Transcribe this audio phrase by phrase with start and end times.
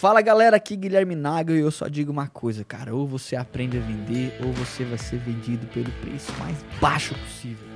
[0.00, 2.94] Fala galera, aqui Guilherme Naga e eu só digo uma coisa, cara.
[2.94, 7.68] Ou você aprende a vender, ou você vai ser vendido pelo preço mais baixo possível.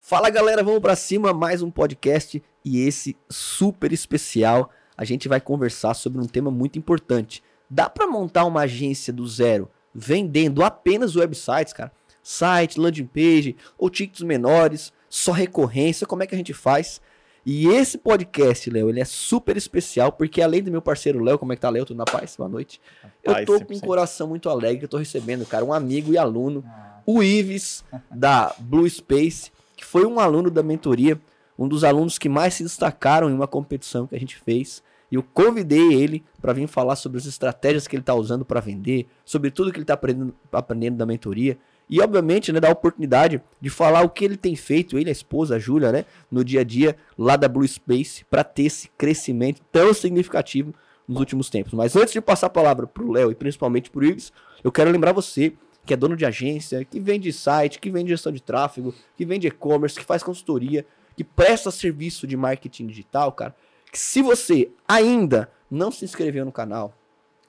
[0.00, 4.72] Fala galera, vamos pra cima, mais um podcast e esse super especial.
[4.96, 7.44] A gente vai conversar sobre um tema muito importante.
[7.70, 11.92] Dá pra montar uma agência do zero vendendo apenas websites, cara?
[12.22, 17.00] Site, landing page ou tickets menores, só recorrência, como é que a gente faz?
[17.46, 21.52] E esse podcast, Léo, ele é super especial porque além do meu parceiro Léo, como
[21.52, 21.84] é que tá, Léo?
[21.84, 22.34] Tudo na paz?
[22.36, 22.80] Boa noite.
[23.22, 23.80] Eu tô com um 100%.
[23.86, 26.64] coração muito alegre, eu tô recebendo, cara, um amigo e aluno,
[27.04, 31.20] o Ives, da Blue Space, que foi um aluno da mentoria,
[31.58, 34.82] um dos alunos que mais se destacaram em uma competição que a gente fez.
[35.14, 38.58] E eu convidei ele para vir falar sobre as estratégias que ele está usando para
[38.58, 41.56] vender, sobre tudo que ele está aprendendo, aprendendo da mentoria.
[41.88, 45.12] E, obviamente, né, dar a oportunidade de falar o que ele tem feito, ele, a
[45.12, 48.90] esposa, a Júlia, né, no dia a dia lá da Blue Space, para ter esse
[48.98, 50.74] crescimento tão significativo
[51.06, 51.74] nos últimos tempos.
[51.74, 54.32] Mas antes de passar a palavra para o Léo e principalmente para o Ives,
[54.64, 55.52] eu quero lembrar você
[55.86, 59.46] que é dono de agência, que vende site, que vende gestão de tráfego, que vende
[59.46, 60.84] e-commerce, que faz consultoria,
[61.16, 63.54] que presta serviço de marketing digital, cara.
[63.94, 66.98] Que se você ainda não se inscreveu no canal,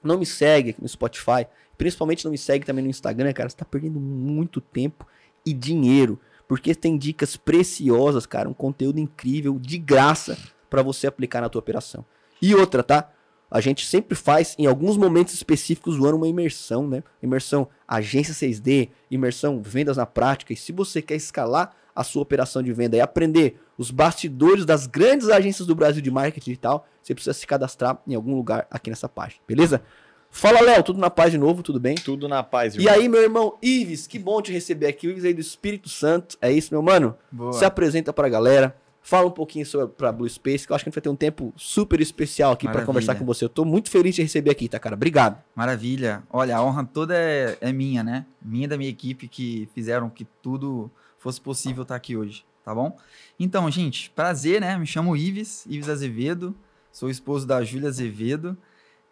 [0.00, 1.44] não me segue aqui no Spotify,
[1.76, 5.04] principalmente não me segue também no Instagram, cara, você tá perdendo muito tempo
[5.44, 10.38] e dinheiro, porque tem dicas preciosas, cara, um conteúdo incrível, de graça,
[10.70, 12.04] para você aplicar na tua operação.
[12.40, 13.10] E outra, tá?
[13.50, 17.02] A gente sempre faz, em alguns momentos específicos do ano, uma imersão, né?
[17.20, 20.52] Imersão agência 6D, imersão vendas na prática.
[20.52, 24.86] E se você quer escalar a sua operação de venda e aprender os bastidores das
[24.86, 28.90] grandes agências do Brasil de marketing digital, você precisa se cadastrar em algum lugar aqui
[28.90, 29.82] nessa página, beleza?
[30.30, 31.94] Fala, Léo, tudo na paz de novo, tudo bem?
[31.94, 35.06] Tudo na paz, E aí, meu irmão Ives, que bom te receber aqui.
[35.06, 36.36] O Ives aí do Espírito Santo.
[36.42, 37.16] É isso, meu mano?
[37.32, 37.54] Boa.
[37.54, 38.76] Se apresenta pra galera.
[39.00, 41.08] Fala um pouquinho sobre pra Blue Space, que eu acho que a gente vai ter
[41.08, 42.86] um tempo super especial aqui pra Maravilha.
[42.86, 43.44] conversar com você.
[43.44, 44.96] Eu tô muito feliz de te receber aqui, tá, cara?
[44.96, 45.40] Obrigado.
[45.54, 46.24] Maravilha.
[46.28, 48.26] Olha, a honra toda é, é minha, né?
[48.42, 52.74] Minha e da minha equipe que fizeram que tudo fosse possível estar aqui hoje, tá
[52.74, 52.96] bom?
[53.38, 54.76] Então, gente, prazer, né?
[54.76, 56.54] Me chamo Ives, Ives Azevedo,
[56.92, 58.56] sou esposo da Júlia Azevedo.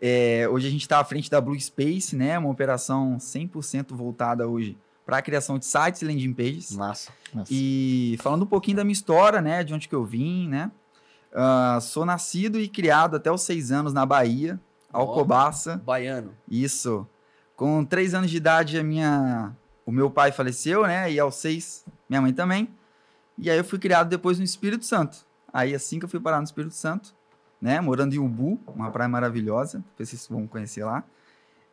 [0.00, 2.38] É, hoje a gente está à frente da Blue Space, né?
[2.38, 6.75] Uma operação 100% voltada hoje para a criação de sites e landing pages.
[6.75, 7.12] Massa.
[7.50, 9.62] E falando um pouquinho da minha história, né?
[9.62, 10.71] De onde que eu vim, né?
[11.32, 14.59] Ah, sou nascido e criado até os seis anos na Bahia.
[14.92, 15.82] Alcobaça.
[15.84, 16.32] Baiano.
[16.48, 17.06] Isso.
[17.56, 19.53] Com três anos de idade, a minha,
[19.87, 21.11] o meu pai faleceu, né?
[21.11, 22.69] E aos seis, minha mãe também.
[23.37, 25.27] E aí eu fui criado depois no Espírito Santo.
[25.53, 27.15] Aí assim que eu fui parar no Espírito Santo,
[27.61, 27.81] né?
[27.81, 29.84] Morando em Ubu, uma praia maravilhosa.
[29.99, 31.05] Vocês vão conhecer lá.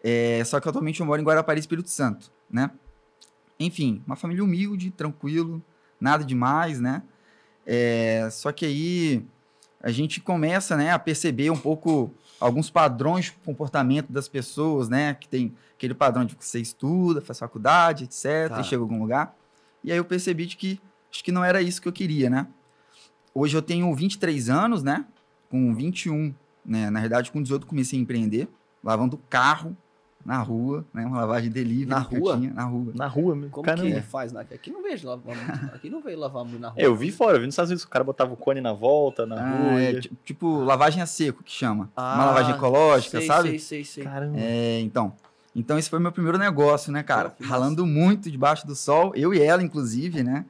[0.04, 2.72] É, só que atualmente eu moro em Guarapari, Espírito Santo, né?
[3.60, 5.64] Enfim, uma família humilde, tranquilo,
[6.00, 7.04] nada demais, né?
[7.66, 9.26] É, só que aí
[9.82, 15.14] a gente começa, né, a perceber um pouco alguns padrões de comportamento das pessoas, né?
[15.16, 18.62] Que tem aquele padrão de que você estuda, faz faculdade, etc, Tá.
[18.62, 19.36] e chega a algum lugar.
[19.84, 20.80] E aí eu percebi de que
[21.12, 22.48] acho que não era isso que eu queria, né?
[23.34, 25.06] Hoje eu tenho 23 anos, né?
[25.50, 26.34] Com 21,
[26.66, 26.90] né?
[26.90, 28.48] Na verdade, com 18 comecei a empreender,
[28.84, 29.76] lavando carro
[30.26, 31.06] na rua, né?
[31.06, 31.86] Uma lavagem delivery.
[31.90, 32.38] Na rua?
[32.38, 32.92] tinha, na rua.
[32.96, 33.52] Na rua mesmo.
[33.52, 33.96] Como Caramba.
[33.96, 34.32] que faz?
[34.32, 34.42] Né?
[34.42, 35.76] Aqui não vejo lavar muito.
[35.76, 36.82] Aqui não veio lavar muito na rua.
[36.82, 38.74] É, eu vi fora, eu vi nos Estados Unidos, o cara botava o cone na
[38.74, 39.82] volta, na Ah, rua.
[39.82, 41.90] é, ti- tipo, lavagem a seco, que chama.
[41.96, 43.50] Ah, Uma lavagem ecológica, sei, sabe?
[43.50, 44.04] Sei, sei, sei.
[44.04, 44.38] Caramba.
[44.40, 45.14] É, então.
[45.56, 47.30] Então, esse foi meu primeiro negócio, né, cara?
[47.32, 47.44] Pô.
[47.44, 50.46] Ralando muito debaixo do sol, eu e ela, inclusive, né?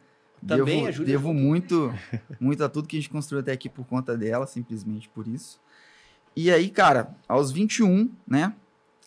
[0.45, 1.93] Também devo, a Júlia devo muito,
[2.39, 5.59] muito a tudo que a gente construiu até aqui por conta dela, simplesmente por isso.
[6.35, 8.53] E aí, cara, aos 21, né?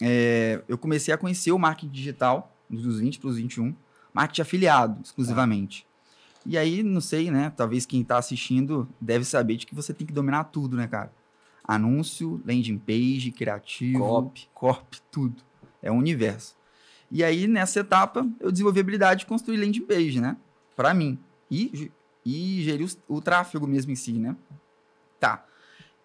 [0.01, 3.75] É, eu comecei a conhecer o marketing digital, dos 20 para os 21,
[4.13, 5.87] marketing afiliado, exclusivamente.
[6.47, 7.53] E aí, não sei, né?
[7.57, 11.11] Talvez quem tá assistindo deve saber de que você tem que dominar tudo, né, cara?
[11.67, 15.01] Anúncio, landing page, criativo, Copy.
[15.11, 15.43] tudo.
[15.83, 16.55] É um universo.
[17.11, 20.37] E aí, nessa etapa, eu desenvolvi a habilidade de construir landing page, né?
[20.77, 21.19] Pra mim.
[21.51, 21.91] E,
[22.27, 24.37] e gerir os- o, tráfego mesmo em si, né?
[25.19, 25.45] Tá.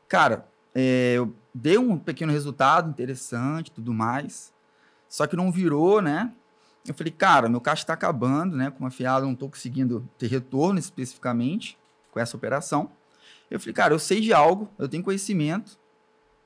[0.08, 4.54] Cara, é, eu dei um pequeno resultado interessante tudo mais.
[5.08, 6.32] Só que não virou, né?
[6.88, 8.72] Eu falei, cara, meu caixa tá acabando, né?
[8.72, 11.78] Como afiado, eu não tô conseguindo ter retorno especificamente
[12.12, 12.92] com essa operação.
[13.50, 15.78] Eu falei, cara, eu sei de algo, eu tenho conhecimento,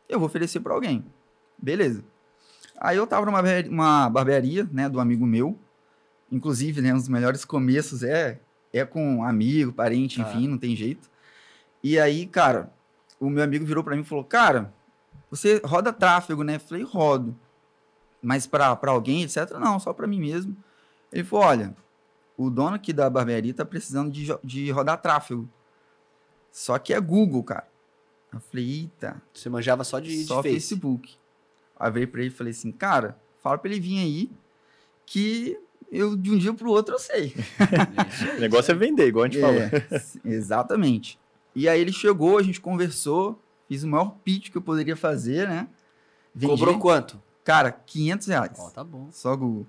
[0.08, 1.04] eu vou oferecer para alguém.
[1.58, 2.04] Beleza.
[2.80, 5.58] Aí eu tava numa uma barbearia, né, do amigo meu.
[6.32, 8.40] Inclusive, né, um dos melhores começos é
[8.76, 10.24] é com amigo, parente, Ah.
[10.26, 11.08] enfim, não tem jeito.
[11.84, 12.74] E aí, cara,
[13.26, 14.74] o meu amigo virou para mim e falou: "Cara,
[15.30, 17.36] você roda tráfego, né?" Eu falei: "Rodo".
[18.22, 20.56] Mas para alguém, etc, não, só para mim mesmo.
[21.12, 21.76] Ele falou: olha,
[22.38, 25.48] o dono aqui da barbearia tá precisando de, de rodar tráfego.
[26.52, 27.68] Só que é Google, cara.
[28.32, 30.56] Eu falei, eita, Você manjava só de, de só Face.
[30.56, 31.16] Facebook.
[31.80, 34.32] Aí veio pra ele e falei assim, cara, fala pra ele vir aí
[35.06, 35.60] que
[35.92, 37.36] eu de um dia pro outro eu sei.
[38.38, 39.62] O negócio é vender, igual a gente falou.
[39.62, 39.72] É,
[40.26, 41.20] exatamente.
[41.56, 45.48] E aí ele chegou, a gente conversou, fiz o maior pitch que eu poderia fazer,
[45.48, 45.68] né?
[46.34, 47.22] Vendi, Cobrou quanto?
[47.44, 48.58] cara, 500 reais.
[48.58, 49.10] Ó, tá bom.
[49.12, 49.68] Só Google.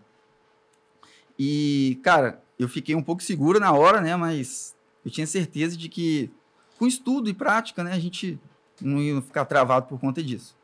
[1.38, 4.16] E, cara, eu fiquei um pouco seguro na hora, né?
[4.16, 6.31] Mas eu tinha certeza de que,
[6.78, 7.92] com estudo e prática, né?
[7.92, 8.38] A gente
[8.81, 10.56] não ia ficar travado por conta disso.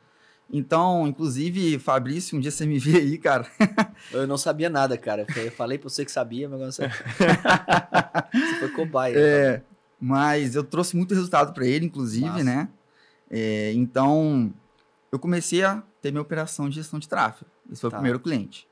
[0.53, 3.47] Então, inclusive, Fabrício, um dia você me vê aí, cara.
[4.11, 5.25] Eu não sabia nada, cara.
[5.37, 6.89] Eu falei pra você que sabia, mas agora você...
[8.35, 9.15] você foi cobaia.
[9.17, 9.63] É,
[10.01, 12.69] mas eu trouxe muito resultado para ele, inclusive, né?
[13.31, 14.53] É, então,
[15.13, 17.51] eu comecei a ter minha operação de gestão de tráfego.
[17.71, 17.97] Esse foi Tá.
[17.97, 18.67] o primeiro cliente.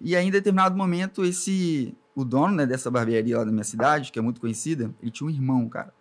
[0.00, 4.10] E aí, em determinado momento, esse o dono né, dessa barbearia lá da minha cidade,
[4.10, 5.92] que é muito conhecida, ele tinha um irmão, cara.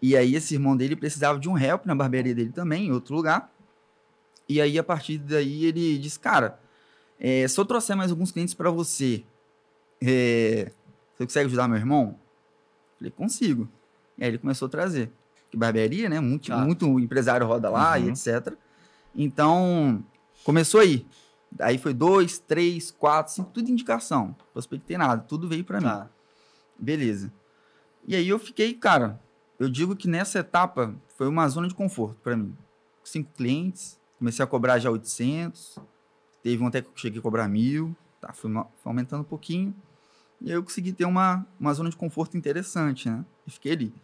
[0.00, 3.14] E aí, esse irmão dele precisava de um help na barbearia dele também, em outro
[3.14, 3.52] lugar.
[4.48, 6.58] E aí, a partir daí, ele disse, cara,
[7.18, 9.24] é, se eu trouxer mais alguns clientes para você,
[10.00, 10.70] é,
[11.14, 12.18] você consegue ajudar meu irmão?
[12.96, 13.68] Falei, consigo.
[14.18, 15.12] E aí ele começou a trazer.
[15.50, 16.20] Que barbearia, né?
[16.20, 16.58] Muito, Tá.
[16.58, 18.10] muito empresário roda lá e Uhum.
[18.10, 18.52] etc.
[19.14, 20.04] Então,
[20.44, 21.06] começou aí.
[21.60, 24.36] Aí foi dois, três, quatro, cinco, tudo indicação.
[24.52, 25.86] Prospectei nada, tudo veio para mim.
[25.86, 26.08] Tá.
[26.78, 27.32] Beleza.
[28.06, 29.18] E aí eu fiquei, cara,
[29.58, 32.54] eu digo que nessa etapa foi uma zona de conforto para mim.
[33.02, 35.78] Cinco clientes, comecei a cobrar já 800,
[36.42, 39.74] teve um até que eu cheguei a cobrar mil, tá, fui, foi aumentando um pouquinho.
[40.40, 43.24] E aí eu consegui ter uma, uma zona de conforto interessante, né?
[43.46, 43.94] E fiquei ali.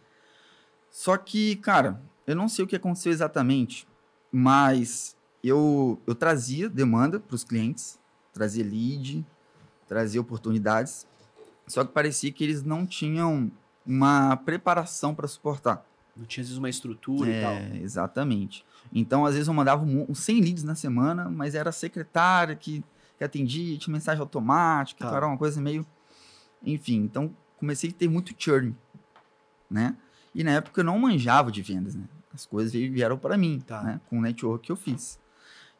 [0.95, 3.85] Só que, cara, eu não sei o que aconteceu exatamente,
[4.31, 5.13] mas
[5.43, 7.99] eu, eu trazia demanda para os clientes,
[8.31, 9.25] trazia lead,
[9.89, 11.05] trazia oportunidades,
[11.67, 13.51] só que parecia que eles não tinham
[13.85, 15.85] uma preparação para suportar.
[16.15, 17.51] Não tinha, às vezes, uma estrutura e tal.
[17.51, 18.65] É, exatamente.
[18.93, 22.55] Então, às vezes, eu mandava um, uns 100 leads na semana, mas era a secretária
[22.55, 22.81] que,
[23.17, 25.07] que atendia, tinha mensagem automática, Tá.
[25.07, 25.85] então era uma coisa meio.
[26.63, 28.73] Enfim, então comecei a ter muito churn,
[29.69, 29.97] né?
[30.35, 32.03] E na época eu não manjava de vendas, né?
[32.33, 33.81] As coisas vieram para mim, Tá.
[33.81, 34.01] né?
[34.09, 35.17] Com o network que eu fiz.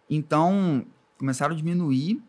[0.10, 0.86] Então,
[1.18, 2.24] começaram a diminuir,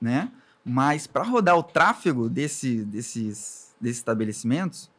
[0.00, 0.32] né?
[0.64, 4.90] Mas para rodar o tráfego desse, desses, desses estabelecimentos,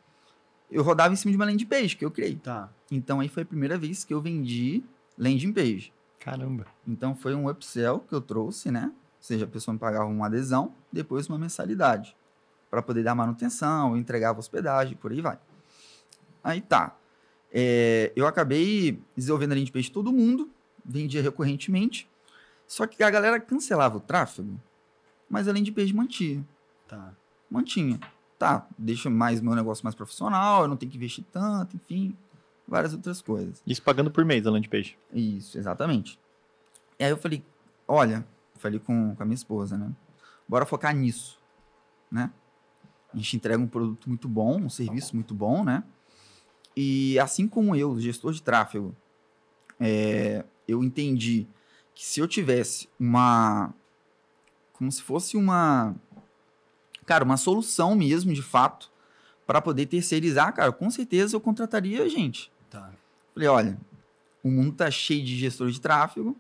[0.72, 2.36] eu rodava em cima de uma landing page que eu criei.
[2.36, 2.70] Tá.
[2.92, 4.84] Então aí foi a primeira vez que eu vendi
[5.18, 5.92] landing page.
[6.20, 6.66] Caramba.
[6.88, 8.86] Então foi um upsell que eu trouxe, né?
[8.86, 12.16] Ou seja, a pessoa me pagava uma adesão, depois uma mensalidade.
[12.70, 15.40] Para poder dar manutenção, entregava hospedagem, por aí vai.
[16.44, 16.96] Aí tá.
[17.52, 20.50] É, eu acabei desenvolvendo a landing page de todo mundo,
[20.86, 22.10] vendia recorrentemente.
[22.68, 24.60] Só que a galera cancelava o tráfego,
[25.30, 26.46] mas a landing page mantinha
[26.88, 27.14] Tá.
[27.50, 28.00] mantinha.
[28.38, 32.16] Tá, deixa mais meu negócio mais profissional, eu não tenho que investir tanto, enfim,
[32.68, 33.64] várias outras coisas.
[33.66, 34.98] Isso pagando por mês a landing page.
[35.12, 36.20] Isso, exatamente.
[37.00, 37.44] E aí eu falei,
[37.88, 38.24] olha,
[38.56, 39.92] falei com, com a minha esposa, né?
[40.48, 41.40] Bora focar nisso,
[42.12, 42.32] né?
[43.12, 45.84] A gente entrega um produto muito bom, um serviço muito bom, né?
[46.80, 48.96] E assim como eu, gestor de tráfego,
[49.80, 51.48] é, eu entendi
[51.96, 53.74] que se eu tivesse uma.
[54.74, 55.96] Como se fosse uma.
[57.04, 58.92] Cara, uma solução mesmo, de fato,
[59.48, 62.52] para poder terceirizar, cara, com certeza eu contrataria a gente.
[62.70, 62.92] Tá.
[63.34, 63.78] Falei, olha,
[64.44, 66.38] o mundo tá cheio de gestores de tráfego,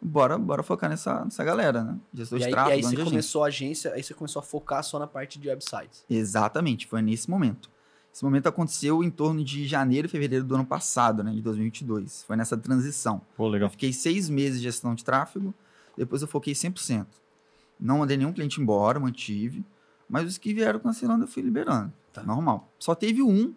[0.00, 1.98] bora, bora focar nessa, nessa galera, né?
[2.14, 3.10] Gestor E de aí, tráfego, e aí você de agência.
[3.10, 6.02] começou a agência, aí você começou a focar só na parte de websites.
[6.08, 7.75] Exatamente, foi nesse momento.
[8.16, 12.24] Esse momento aconteceu em torno de janeiro e fevereiro do ano passado, né, de 2022.
[12.26, 13.20] Foi nessa transição.
[13.36, 13.68] Pô, Eu legal.
[13.68, 15.52] fiquei seis meses de gestão de tráfego,
[15.98, 17.06] depois eu foquei 100%.
[17.78, 19.62] Não mandei nenhum cliente embora, mantive,
[20.08, 21.92] mas os que vieram cancelando eu fui liberando.
[22.10, 22.22] Tá.
[22.22, 22.72] Normal.
[22.78, 23.54] Só teve um,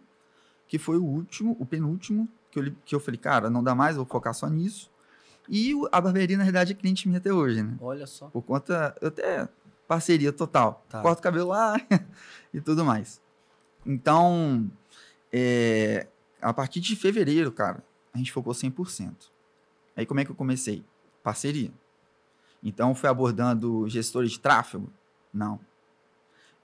[0.68, 3.96] que foi o último, o penúltimo, que eu, que eu falei, cara, não dá mais,
[3.96, 4.92] eu vou focar só nisso.
[5.48, 7.78] E a barbearia, na verdade, é cliente minha até hoje, né?
[7.80, 8.28] Olha só.
[8.28, 9.48] Por conta, eu até
[9.88, 10.86] parceria total.
[10.89, 11.01] Tá.
[11.01, 11.80] Corto o cabelo lá
[12.54, 13.22] e tudo mais.
[13.86, 14.69] Então,
[15.31, 16.07] é,
[16.41, 17.83] a partir de fevereiro, cara,
[18.13, 19.13] a gente focou 100%.
[19.95, 20.83] Aí como é que eu comecei?
[21.24, 21.71] Parceria.
[22.63, 24.91] Então, fui abordando gestores de tráfego?
[25.33, 25.59] Não.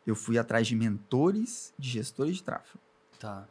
[0.05, 2.79] Eu fui atrás de mentores de gestores de tráfego.
[3.19, 3.48] Tá.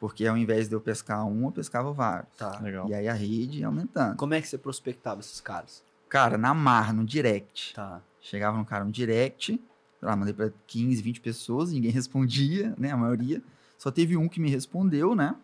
[0.00, 2.34] Porque ao invés de eu pescar um, eu pescava vários.
[2.36, 2.58] Tá.
[2.60, 2.88] Legal.
[2.88, 4.16] E aí a rede ia aumentando.
[4.16, 5.84] Como é que você prospectava esses caras?
[6.08, 7.74] Cara, na mar, no direct.
[7.74, 8.02] Tá.
[8.20, 9.60] Chegava no cara no direct,
[10.02, 12.90] lá, mandei pra 15, 20 pessoas, ninguém respondia, né?
[12.90, 13.42] A maioria.
[13.78, 15.34] Só teve um que me respondeu, né?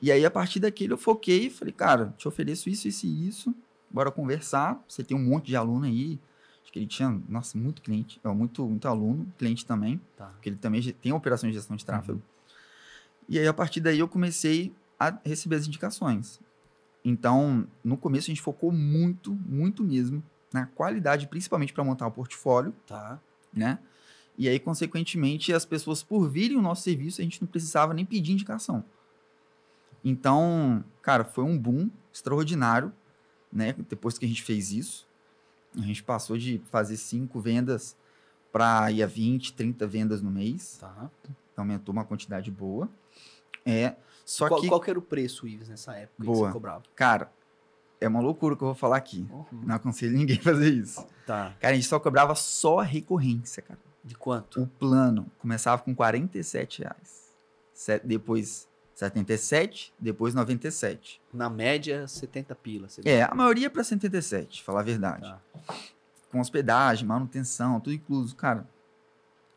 [0.00, 3.28] E aí, a partir daquele, eu foquei e falei, cara, te ofereço isso, isso e
[3.28, 3.54] isso.
[3.90, 4.82] Bora conversar.
[4.88, 6.18] Você tem um monte de aluno aí,
[6.62, 10.26] Acho que ele tinha, nossa, muito cliente, muito, muito aluno, cliente também, Tá.
[10.26, 12.22] porque ele também tem operações de gestão de tráfego.
[13.28, 16.40] E aí, a partir daí, eu comecei a receber as indicações.
[17.04, 20.22] Então, no começo, a gente focou muito, muito mesmo
[20.52, 23.20] na qualidade, principalmente para montar o portfólio, Tá.
[23.52, 23.78] Né?
[24.36, 28.04] E aí, consequentemente, as pessoas, por virem o nosso serviço, a gente não precisava nem
[28.04, 28.84] pedir indicação.
[30.04, 32.92] Então, cara, foi um boom extraordinário,
[33.52, 33.74] né?
[33.88, 35.06] Depois que a gente fez isso,
[35.76, 37.96] a gente passou de fazer cinco vendas
[38.50, 40.78] para ir a 20, 30 vendas no mês.
[40.80, 41.10] Tá.
[41.56, 42.88] Aumentou uma quantidade boa.
[43.64, 43.94] É,
[44.24, 46.48] só qual, que, qual que era o preço, Ives, nessa época que Boa.
[46.48, 46.82] você cobrava?
[46.94, 47.32] cara,
[48.04, 49.26] é uma loucura que eu vou falar aqui.
[49.30, 49.46] Uhum.
[49.66, 51.06] Não aconselho ninguém a fazer isso.
[51.26, 51.54] Tá.
[51.60, 53.78] Cara, a gente só cobrava só recorrência, cara.
[54.04, 54.62] De quanto?
[54.62, 57.22] O plano começava com 47 reais.
[58.04, 61.20] Depois 77, depois 97.
[61.32, 62.92] Na média, 70 pilas.
[62.94, 65.22] você- É, a maioria para 77, falar a verdade.
[65.22, 65.40] Tá.
[66.30, 68.34] Com hospedagem, manutenção, tudo incluso.
[68.36, 68.66] Cara,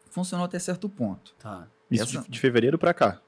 [0.09, 1.33] funcionou até certo ponto.
[1.39, 1.67] Tá.
[1.89, 3.19] Isso Essa- de, fevereiro pra cá.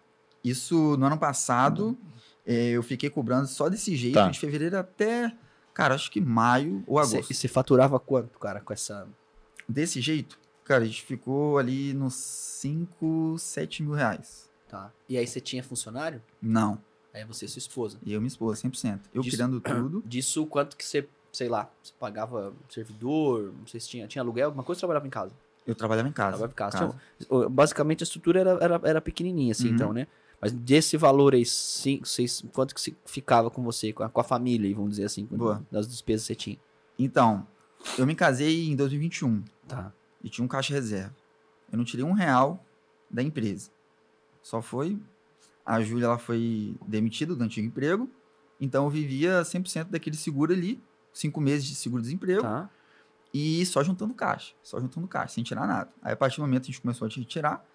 [0.44, 2.17] Isso no ano passado, eh,
[2.48, 4.30] eu fiquei cobrando só desse jeito, Tá.
[4.30, 5.36] de fevereiro até,
[5.74, 7.32] cara, acho que maio ou agosto.
[7.32, 9.08] E você faturava quanto, cara, com essa...
[9.68, 14.50] Desse jeito, cara, a gente ficou ali nos 5, 7 mil reais.
[14.70, 14.92] Tá.
[15.08, 16.22] E aí você tinha funcionário?
[16.42, 16.80] Não,
[17.14, 17.98] Aí você e sua esposa.
[18.06, 19.00] e eu minha esposa, 100%.
[19.14, 20.04] Eu Disso- criando tudo.
[20.06, 24.46] Disso, quanto que você, sei lá, você pagava servidor, não sei se tinha, tinha aluguel,
[24.48, 25.34] alguma coisa, ou trabalhava em casa?
[25.66, 26.38] Eu trabalhava em casa.
[26.38, 26.78] Trabalhava em casa.
[26.78, 27.02] casa.
[27.28, 29.76] Tinha- basicamente a estrutura era, era, era pequenininha, assim, Uhum.
[29.76, 30.08] então, né?
[30.40, 34.24] Mas desse valor aí, cinco, seis, quanto que ficava com você, com a, com a
[34.24, 35.66] família, vamos dizer assim, Boa.
[35.72, 36.58] das despesas que você tinha?
[37.00, 37.48] Então,
[37.98, 39.92] eu me casei em 2021 Tá.
[40.24, 41.16] e tinha um caixa reserva.
[41.72, 42.64] Eu não tirei um real
[43.10, 43.70] da empresa.
[44.42, 45.00] Só foi.
[45.66, 48.10] A Júlia ela foi demitida do antigo emprego.
[48.62, 50.82] Então eu vivia 100% daquele seguro ali.
[51.12, 52.42] Cinco meses de seguro-desemprego.
[52.44, 52.70] Tá.
[53.34, 54.54] E só juntando caixa.
[54.64, 55.90] Só juntando caixa, sem tirar nada.
[56.02, 57.66] Aí a partir do momento a gente começou a retirar.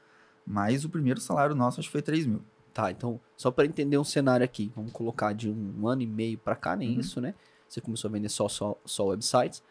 [0.46, 2.42] Mas o primeiro salário nosso acho que foi 3 mil.
[2.72, 6.38] Tá, então, só para entender um cenário aqui, vamos colocar de um ano e meio
[6.38, 7.00] pra cá, nem Uhum.
[7.00, 7.34] isso, né?
[7.68, 9.62] Você começou a vender só, só, só websites.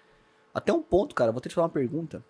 [0.53, 2.23] Até um ponto, cara, vou ter que falar uma pergunta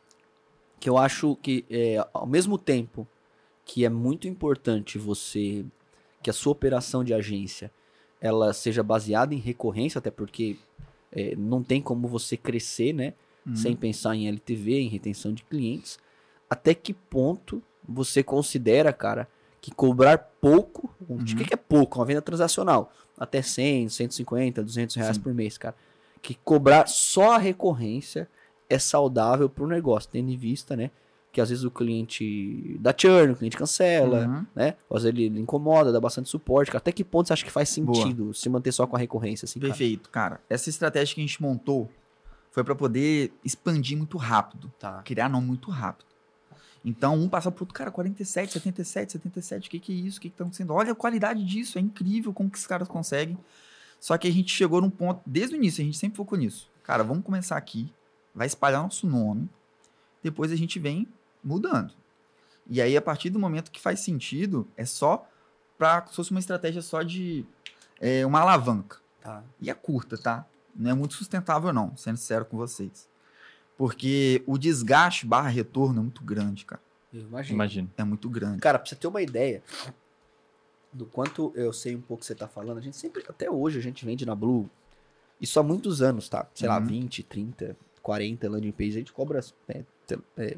[0.79, 3.07] que eu acho que, é, ao mesmo tempo
[3.65, 5.65] que é muito importante você,
[6.23, 7.71] que a sua operação de agência,
[8.19, 10.57] ela seja baseada em recorrência, até porque
[11.11, 13.13] é, não tem como você crescer, né?
[13.45, 13.55] Uhum.
[13.55, 15.97] sem pensar em LTV, em retenção de clientes,
[16.47, 19.27] até que ponto você considera, cara,
[19.62, 21.24] que cobrar pouco, o Uhum.
[21.25, 22.00] que que é pouco?
[22.00, 25.22] Uma venda transacional, até 100, 150, 200 reais Sim.
[25.22, 25.75] por mês, cara,
[26.22, 28.27] que cobrar só a recorrência
[28.70, 30.89] é saudável para o negócio, tendo em vista, né,
[31.32, 34.46] que às vezes o cliente dá churn, o cliente cancela, Uhum.
[34.56, 36.80] né, às vezes ele, ele incomoda, dá bastante suporte, cara.
[36.80, 37.96] até que ponto você acha que faz Boa.
[38.03, 39.72] sentido se manter só com a recorrência, assim, cara?
[39.72, 40.41] Perfeito, cara.
[40.50, 41.89] Essa estratégia que a gente montou
[42.50, 44.72] foi para poder expandir muito rápido.
[44.80, 46.11] Tá, criar nome muito rápido.
[46.83, 50.17] Então, um passa pro outro, cara, 47, 77, 77, o que que é isso?
[50.17, 50.73] O que que tá acontecendo?
[50.73, 53.38] Olha a qualidade disso, é incrível como que esses caras conseguem.
[54.00, 56.69] Só que a gente chegou num ponto, desde o início, a gente sempre focou nisso.
[56.83, 57.93] Cara, vamos começar aqui,
[58.33, 59.47] vai espalhar nosso nome,
[60.23, 61.07] depois a gente vem
[61.43, 61.93] mudando.
[62.67, 65.27] E aí, a partir do momento que faz sentido, é só
[65.77, 67.45] pra, se fosse uma estratégia só de
[68.00, 68.97] é, uma alavanca.
[69.21, 69.43] tá.
[69.59, 70.45] E é curta, tá?
[70.75, 73.11] Não é muito sustentável, não, sendo sincero com vocês.
[73.81, 76.79] Porque o desgaste barra retorno é muito grande, cara.
[77.11, 77.55] Eu imagino.
[77.55, 77.91] Imagino.
[77.97, 78.61] É muito grande.
[78.61, 79.63] Cara, pra você ter uma ideia
[80.93, 83.79] do quanto eu sei um pouco que você tá falando, a gente sempre, até hoje,
[83.79, 84.69] a gente vende na Blue.
[85.41, 86.47] Isso há muitos anos, tá?
[86.53, 86.85] Sei lá, Uhum.
[86.85, 89.83] 20, 30, 40 landing page, a gente cobra é,
[90.38, 90.57] é,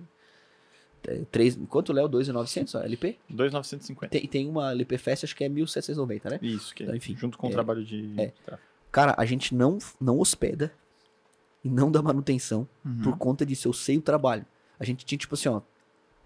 [1.07, 2.09] é, três, quanto, Léo?
[2.09, 3.17] 2,900 a LP?
[3.29, 4.09] 2,950.
[4.11, 6.39] Tem, tem uma LP Fest, acho que é 1.790, né?
[6.41, 8.33] Isso, que Então, enfim, junto com o é, trabalho de é.
[8.91, 10.73] Cara, a gente não, não hospeda
[11.63, 13.01] e não dá manutenção Uhum.
[13.03, 13.67] por conta disso.
[13.67, 14.45] Eu sei o trabalho.
[14.79, 15.61] A gente tinha, tipo assim, ó,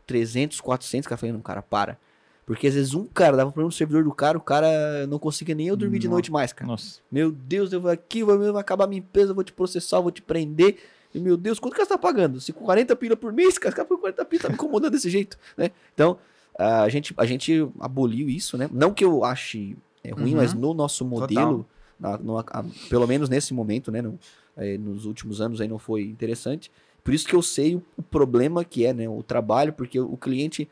[0.05, 1.97] 300, 400, cara, falei, não, cara, para.
[2.45, 5.53] Porque às vezes um cara dava problema no servidor do cara, o cara não conseguia
[5.53, 6.13] nem eu dormir de Nossa.
[6.15, 6.65] noite mais, cara.
[6.71, 7.01] Nossa.
[7.11, 10.03] Meu Deus, eu vou aqui, vai, vai acabar minha empresa, eu vou te processar, eu
[10.03, 10.77] vou te prender.
[11.13, 12.39] E, meu Deus, quanto que você tá pagando?
[12.39, 15.09] Se com 40 pila por mês, cara, cara por 40 pila tá me incomodando desse
[15.09, 15.71] jeito, né?
[15.93, 16.17] Então,
[16.57, 18.69] a gente, a gente aboliu isso, né?
[18.71, 20.37] Não que eu ache é, ruim, Uhum.
[20.37, 21.67] mas no nosso modelo,
[21.99, 24.01] na- no- a- pelo menos nesse momento, né?
[24.01, 24.17] no-
[24.57, 26.71] é, nos últimos anos aí não foi interessante.
[27.03, 29.07] Por isso que eu sei o, o problema que é, né?
[29.07, 30.67] O trabalho, porque o, o cliente,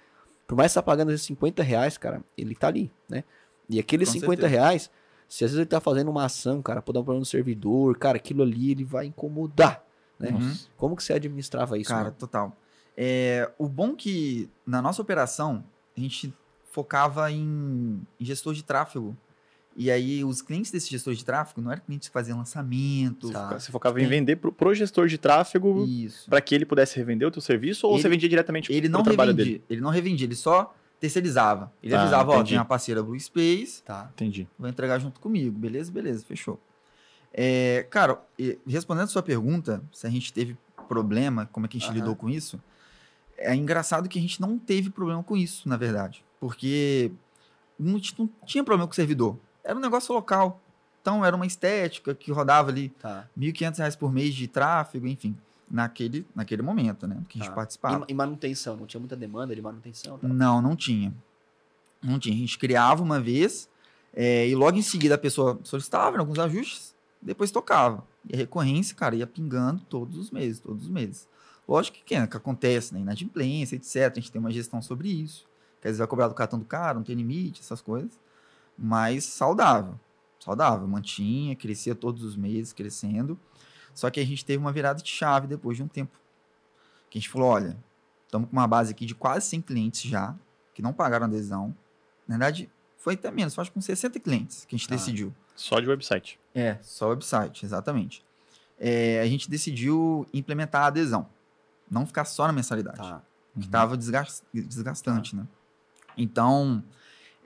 [0.47, 3.23] por mais que tá pagando esses 50 reais, cara, ele tá ali, né?
[3.69, 4.47] E aqueles Com 50 certeza.
[4.47, 4.91] reais,
[5.29, 7.97] se às vezes ele tá fazendo uma ação, cara, pode dar um problema no servidor,
[7.97, 9.83] cara, aquilo ali ele vai incomodar,
[10.19, 10.31] né?
[10.31, 10.53] Uhum.
[10.75, 11.89] Como que você administrava isso?
[11.89, 12.15] Cara, mano?
[12.17, 12.55] total.
[12.97, 15.63] É, o bom que na nossa operação
[15.95, 16.33] a gente
[16.71, 19.15] focava em, em gestor de tráfego
[19.77, 23.29] E aí, os clientes desse gestor de tráfego não eram clientes que faziam lançamento.
[23.29, 23.59] Tá.
[23.59, 24.09] Você focava em Tem.
[24.09, 25.85] vender pro, pro gestor de tráfego
[26.29, 28.97] para que ele pudesse revender o teu serviço ou Ele- você vendia diretamente Ele pro
[28.97, 29.53] não trabalho revendia.
[29.53, 29.63] dele?
[29.69, 31.73] Ele não revendia, ele só terceirizava.
[31.83, 32.49] Ele Tá, avisava, ó, entendi.
[32.51, 34.09] tem uma parceira Blue Space, Tá.
[34.13, 34.47] Entendi.
[34.57, 35.51] vai entregar junto comigo.
[35.59, 36.57] Beleza, beleza, fechou.
[37.33, 38.17] É, cara,
[38.65, 40.55] respondendo a sua pergunta, se a gente teve
[40.87, 41.97] problema, como é que a gente Aham.
[41.99, 42.61] lidou com isso,
[43.37, 46.23] é engraçado que a gente não teve problema com isso, na verdade.
[46.39, 47.11] Porque
[47.77, 49.37] não, não tinha problema com o servidor.
[49.65, 50.61] Era um negócio local.
[51.01, 53.27] Então, era uma estética que rodava ali Tá.
[53.37, 55.35] 1.500 reais por mês de tráfego, enfim,
[55.69, 57.17] naquele, naquele momento, né?
[57.27, 57.55] Que a gente Tá.
[57.55, 58.05] participava.
[58.07, 60.17] E, e manutenção, não tinha muita demanda de manutenção?
[60.17, 60.27] Tá?
[60.27, 61.13] Não, não tinha.
[62.01, 62.33] Não tinha.
[62.35, 63.67] A gente criava uma vez
[64.13, 68.03] é, e logo em seguida a pessoa solicitava alguns ajustes, depois tocava.
[68.29, 71.27] E a recorrência, cara, ia pingando todos os meses, todos os meses.
[71.67, 72.99] Lógico que, que, é, que acontece, né?
[72.99, 74.11] Inadimplência, etc.
[74.11, 75.45] A gente tem uma gestão sobre isso.
[75.81, 78.11] Que às vezes vai cobrar do cartão do cara, não tem limite, essas coisas.
[78.77, 79.99] Mas saudável.
[80.39, 80.87] Saudável.
[80.87, 83.39] Mantinha, crescia todos os meses, crescendo.
[83.93, 86.17] Só que a gente teve uma virada de chave depois de um tempo.
[87.09, 87.77] Que a gente falou, olha,
[88.25, 90.35] estamos com uma base aqui de quase 100 clientes já,
[90.73, 91.75] que não pagaram adesão.
[92.27, 94.95] Na verdade, foi até menos, acho que com 60 clientes que a gente Ah.
[94.95, 95.33] decidiu.
[95.55, 96.37] Só de website.
[96.53, 98.25] É, só website, exatamente.
[98.77, 101.29] É, a gente decidiu implementar a adesão.
[101.89, 102.97] Não ficar só na mensalidade.
[102.97, 103.21] Tá.
[103.53, 103.65] Que Uhum.
[103.65, 105.47] estava desgastante, né?
[106.17, 106.83] Então,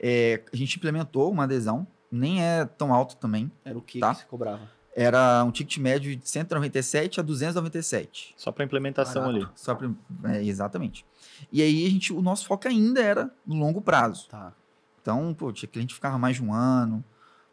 [0.00, 1.86] é, a gente implementou uma adesão.
[2.10, 3.52] Nem é tão alto também.
[3.64, 4.12] Era o que Tá.
[4.14, 4.62] que você cobrava?
[4.96, 8.34] Era um ticket médio de 197 a 297.
[8.36, 9.36] Só para implementação Barato.
[9.44, 9.48] ali.
[9.54, 9.88] Só pra,
[10.24, 11.06] é, exatamente.
[11.52, 14.28] E aí, a gente, o nosso foco ainda era no longo prazo.
[14.28, 14.52] Tá.
[15.00, 17.04] Então, pô, tinha cliente que ficava mais de um ano,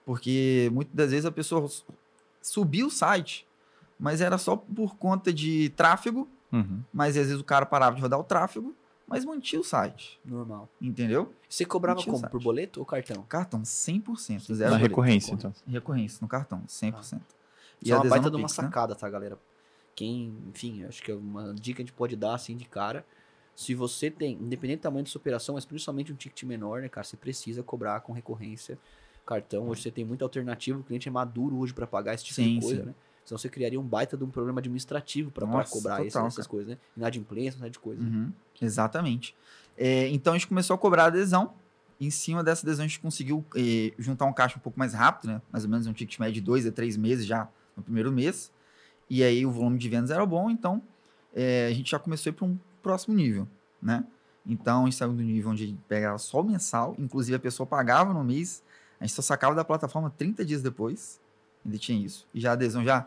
[0.06, 1.86] porque muitas das vezes a pessoa su-
[2.42, 3.46] subia o site,
[4.00, 6.82] mas era só por conta de tráfego, Uhum.
[6.94, 8.76] mas às vezes o cara parava de rodar o tráfego,
[9.08, 10.70] mas mantinha o site, Normal.
[10.82, 11.34] entendeu?
[11.48, 12.30] Você cobrava Mentira, como?
[12.30, 13.24] Por boleto ou cartão?
[13.24, 14.40] Cartão 100%, Sim.
[14.40, 14.90] zero Na boleto.
[14.90, 15.54] recorrência, então.
[15.66, 17.22] Recorrência no cartão, 100%.
[17.82, 18.64] Isso é uma baita de uma Pix, né?
[18.66, 19.40] sacada, tá, galera?
[19.96, 23.06] Quem, enfim, acho que é uma dica que a gente pode dar, assim, de cara.
[23.56, 26.90] Se você tem, independente do tamanho da sua operação, mas principalmente um ticket menor, né,
[26.90, 28.78] cara, você precisa cobrar com recorrência
[29.26, 29.68] cartão.
[29.68, 32.56] Hoje você tem muita alternativa, o cliente é maduro hoje para pagar esse tipo Sim,
[32.56, 32.88] de coisa, sim.
[32.88, 32.96] né?
[33.28, 36.50] Senão você criaria um baita de um problema administrativo para cobrar esse- total, essas cara.
[36.50, 36.78] coisas, né?
[36.96, 38.02] Inadimplência, série de coisas.
[38.04, 38.10] né?
[38.10, 39.36] Uhum, exatamente.
[39.78, 41.54] É, então a gente começou a cobrar adesão.
[42.00, 45.32] Em cima dessa adesão a gente conseguiu eh, juntar um caixa um pouco mais rápido,
[45.32, 45.42] né?
[45.52, 48.50] Mais ou menos um ticket médio de dois a três meses já no primeiro mês.
[49.10, 50.82] E aí o volume de vendas era bom, então
[51.36, 53.46] eh, a gente já começou a ir para um próximo nível,
[53.82, 54.06] né?
[54.46, 57.40] Então a gente saiu do nível onde a gente pegava só o mensal, inclusive a
[57.40, 58.64] pessoa pagava no mês,
[59.02, 61.20] a gente só sacava da plataforma 30 dias depois,
[61.66, 62.26] ainda tinha isso.
[62.34, 63.06] E já a adesão já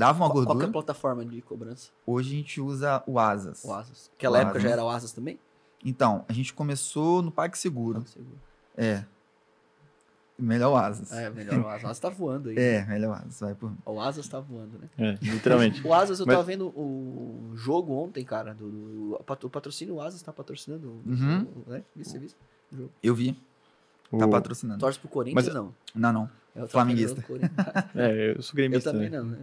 [0.00, 0.68] dava uma Qual, qual que é gordura.
[0.68, 1.90] a plataforma de cobrança?
[2.06, 3.62] Hoje a gente usa o Asas.
[3.64, 4.10] O Asas.
[4.16, 4.62] Aquela O época Asas.
[4.62, 5.38] já era o Asas também?
[5.84, 8.04] Então, a gente começou no PagSeguro.
[8.76, 9.04] É.
[10.38, 11.12] Melhor o Asas.
[11.12, 11.82] É, melhor o Asas.
[11.82, 12.56] O Asas tá voando aí.
[12.58, 13.40] É, melhor o Asas.
[13.40, 13.72] Vai por...
[13.84, 14.88] O Asas tá voando, né?
[14.96, 15.80] É, literalmente.
[15.86, 18.54] O Asas, eu Mas- tava vendo o jogo ontem, cara.
[18.54, 20.88] Do, do- o pat- o patrocínio, o Asas tá patrocinando.
[20.88, 21.46] o- Uhum.
[21.66, 21.82] o- né?
[22.72, 22.90] Jogo.
[23.02, 23.36] Eu vi.
[24.18, 24.80] Tá O- patrocinando.
[24.80, 25.74] Torce pro Corinthians, Mas- não.
[25.94, 26.30] Não, não.
[26.54, 27.24] Eu Flamenguista.
[27.94, 28.90] É, eu sou Eu gremista.
[28.92, 29.18] também né?
[29.18, 29.38] não, né?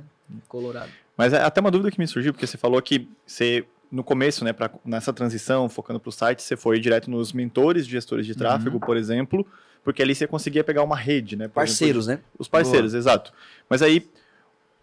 [0.48, 0.90] Colorado.
[1.16, 4.44] Mas é até uma dúvida que me surgiu, porque você falou que você, no começo,
[4.44, 8.26] né, pra, nessa transição, focando para o site, você foi direto nos mentores de gestores
[8.26, 9.48] de tráfego, por exemplo,
[9.86, 11.48] porque ali você conseguia pegar uma rede, né?
[11.48, 12.20] por exemplo, Parceiros, né?
[12.38, 13.32] Os parceiros, exato.
[13.70, 14.06] Mas aí,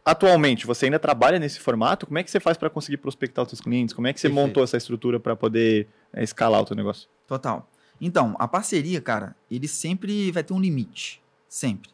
[0.03, 2.07] atualmente, você ainda trabalha nesse formato?
[2.07, 3.95] Como é que você faz para conseguir prospectar os seus clientes?
[3.95, 4.47] Como é que você Perfeito.
[4.47, 7.09] montou essa estrutura para poder é, escalar o teu negócio?
[7.27, 7.69] Total.
[8.01, 11.23] Então, a parceria, cara, ele sempre vai ter um limite.
[11.49, 11.91] Sempre.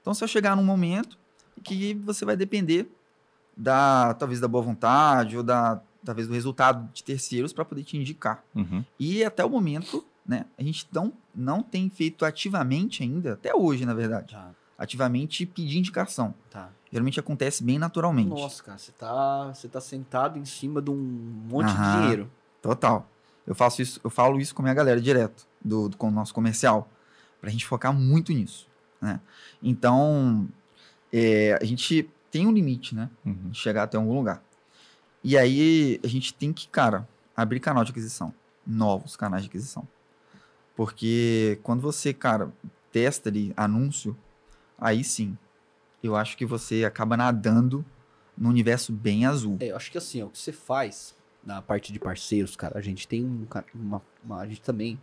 [0.00, 1.18] Então, se eu chegar num momento
[1.62, 2.90] que você vai depender
[3.56, 7.96] da, talvez, da boa vontade ou da, talvez, do resultado de terceiros para poder te
[7.96, 8.44] indicar.
[8.98, 13.84] E até o momento, né, a gente não, não tem feito ativamente ainda, até hoje,
[13.86, 16.34] na verdade, Tá, ativamente pedir indicação.
[16.50, 16.70] tá.
[16.90, 18.28] Geralmente acontece bem naturalmente.
[18.30, 22.00] Nossa, cara, você tá, você tá sentado em cima de um monte de Aham.
[22.00, 22.30] dinheiro.
[22.62, 23.08] Total.
[23.46, 26.10] Eu faço isso, eu falo isso com a minha galera direto, do, do com o
[26.10, 26.90] nosso comercial,
[27.40, 28.68] pra gente focar muito nisso,
[29.00, 29.20] né?
[29.62, 30.48] Então,
[31.12, 33.10] é, a gente tem um limite, né?
[33.24, 33.50] Uhum.
[33.50, 34.42] De chegar até algum lugar.
[35.22, 38.34] E aí, a gente tem que, cara, abrir canal de aquisição.
[38.66, 39.86] Novos canais de aquisição.
[40.74, 42.52] Porque quando você, cara,
[42.90, 44.16] testa ali anúncio,
[44.78, 45.36] aí sim,
[46.02, 47.84] eu acho que você acaba nadando
[48.36, 49.56] num universo bem azul.
[49.60, 51.14] É, eu acho que assim, ó, o que você faz
[51.46, 54.98] na parte de parceiros, cara, a gente tem um, uma, uma- a gente também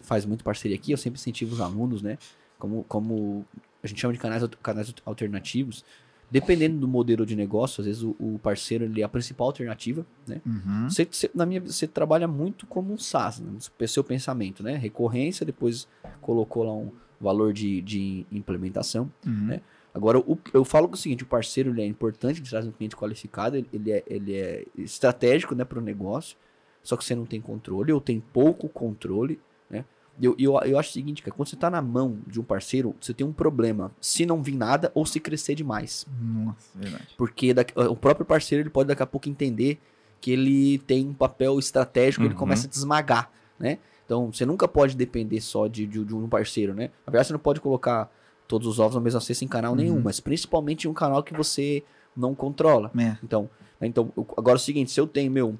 [0.00, 2.18] faz muito parceria aqui, eu sempre incentivo os alunos, né,
[2.58, 3.44] como, como
[3.82, 5.84] a gente chama de canais, canais alternativos,
[6.30, 10.04] dependendo do modelo de negócio, às vezes o, o parceiro ele é a principal alternativa,
[10.26, 10.88] né, Uhum.
[10.90, 13.50] você, você- na minha, você trabalha muito como um SaaS, né?
[13.86, 14.76] seu pensamento, né?
[14.76, 15.88] Recorrência, depois
[16.20, 19.10] colocou lá um, valor de, de implementação.
[19.26, 19.46] Uhum.
[19.46, 19.60] Né?
[19.94, 22.70] Agora, o- eu falo que o seguinte, o parceiro ele é importante, ele traz um
[22.72, 26.36] cliente qualificado, ele, ele é, ele é estratégico né, para o negócio,
[26.82, 29.84] só que você não tem controle, ou tem pouco controle, né?
[30.20, 32.94] Eu, eu, eu acho o seguinte, cara, quando você tá na mão de um parceiro,
[33.00, 36.06] você tem um problema, se não vir nada ou se crescer demais.
[36.20, 37.14] Nossa, verdade.
[37.16, 39.78] Porque daqui- o próprio parceiro ele pode daqui a pouco entender
[40.20, 42.38] que ele tem um papel estratégico, ele Uhum.
[42.40, 43.78] começa a te esmagar, né?
[44.04, 46.90] Então, você nunca pode depender só de, de, de um parceiro, né?
[47.06, 48.10] Na verdade, você não pode colocar
[48.48, 50.02] todos os ovos na mesma cesta em canal nenhum, Uhum.
[50.02, 51.84] mas principalmente em um canal que você
[52.16, 52.90] não controla.
[52.98, 53.16] É.
[53.22, 53.48] Então,
[53.80, 55.54] então agora é o seguinte, se eu tenho, meu,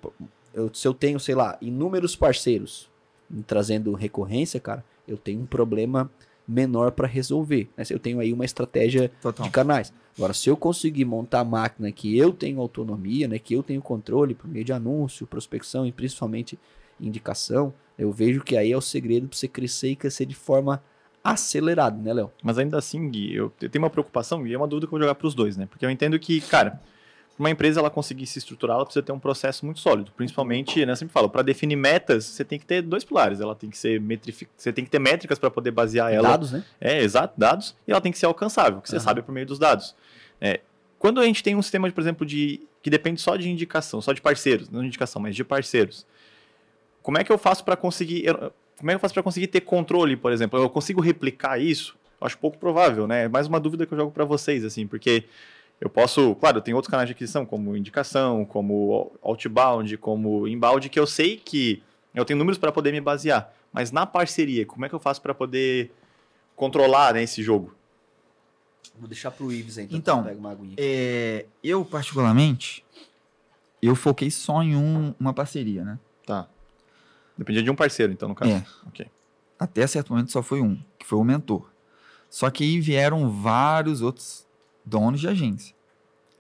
[0.53, 2.89] eu, se eu tenho, sei lá, inúmeros parceiros
[3.47, 6.11] trazendo recorrência, cara, eu tenho um problema
[6.47, 7.69] menor para resolver.
[7.77, 7.85] Né?
[7.91, 9.45] Eu tenho aí uma estratégia Total.
[9.45, 9.93] de canais.
[10.17, 13.83] Agora, se eu conseguir montar a máquina que eu tenho autonomia, né, que eu tenho
[13.83, 16.59] controle por meio de anúncio, prospecção e principalmente
[16.99, 20.83] indicação, eu vejo que aí é o segredo para você crescer e crescer de forma
[21.23, 22.33] acelerada, né, Léo?
[22.43, 25.01] Mas ainda assim, Gui, eu tenho uma preocupação e é uma dúvida que eu vou
[25.01, 25.67] jogar para os dois, né?
[25.71, 26.81] Porque eu entendo que, cara,
[27.39, 30.11] uma empresa ela conseguir se estruturar, ela precisa ter um processo muito sólido.
[30.17, 33.41] Principalmente, né, eu sempre falo, para definir metas, você tem que ter dois pilares.
[33.41, 34.51] Ela tem que ser metrific...
[34.57, 36.29] você tem que ter métricas para poder basear ela.
[36.31, 36.65] Dados, né?
[36.81, 39.59] É, exato, dados, e ela tem que ser alcançável, que você sabe por meio dos
[39.59, 39.95] dados.
[40.41, 40.61] É,
[40.99, 44.13] quando a gente tem um sistema, por exemplo, de que depende só de indicação, só
[44.13, 46.05] de parceiros, não de indicação, mas de parceiros,
[47.03, 49.49] como é que eu faço para conseguir, eu- como é que eu faço para conseguir
[49.49, 50.59] ter controle, por exemplo?
[50.59, 51.97] Eu consigo replicar isso?
[52.21, 53.25] Eu acho pouco provável, né?
[53.25, 55.25] É mais uma dúvida que eu jogo para vocês, assim, porque
[55.81, 60.99] eu posso, claro, tem outros canais de aquisição, como indicação, como outbound, como inbound, que
[60.99, 61.83] eu sei que
[62.15, 63.53] eu tenho números para poder me basear.
[63.73, 65.93] Mas na parceria, como é que eu faço para poder
[66.57, 67.75] controlar né, esse jogo?
[68.99, 70.75] Vou deixar pro Ives aí, então, Então, pega uma aguinha.
[70.77, 72.85] É, eu, particularmente,
[73.81, 75.99] eu foquei só em um- uma parceria, né?
[76.27, 76.49] Tá.
[77.39, 78.51] Dependia de um parceiro, então, no caso.
[78.51, 78.65] É.
[78.87, 79.07] Ok.
[79.59, 81.71] Até certo momento só foi um, que foi o mentor.
[82.29, 84.47] Só que aí vieram vários outros
[84.85, 85.75] donos de agência.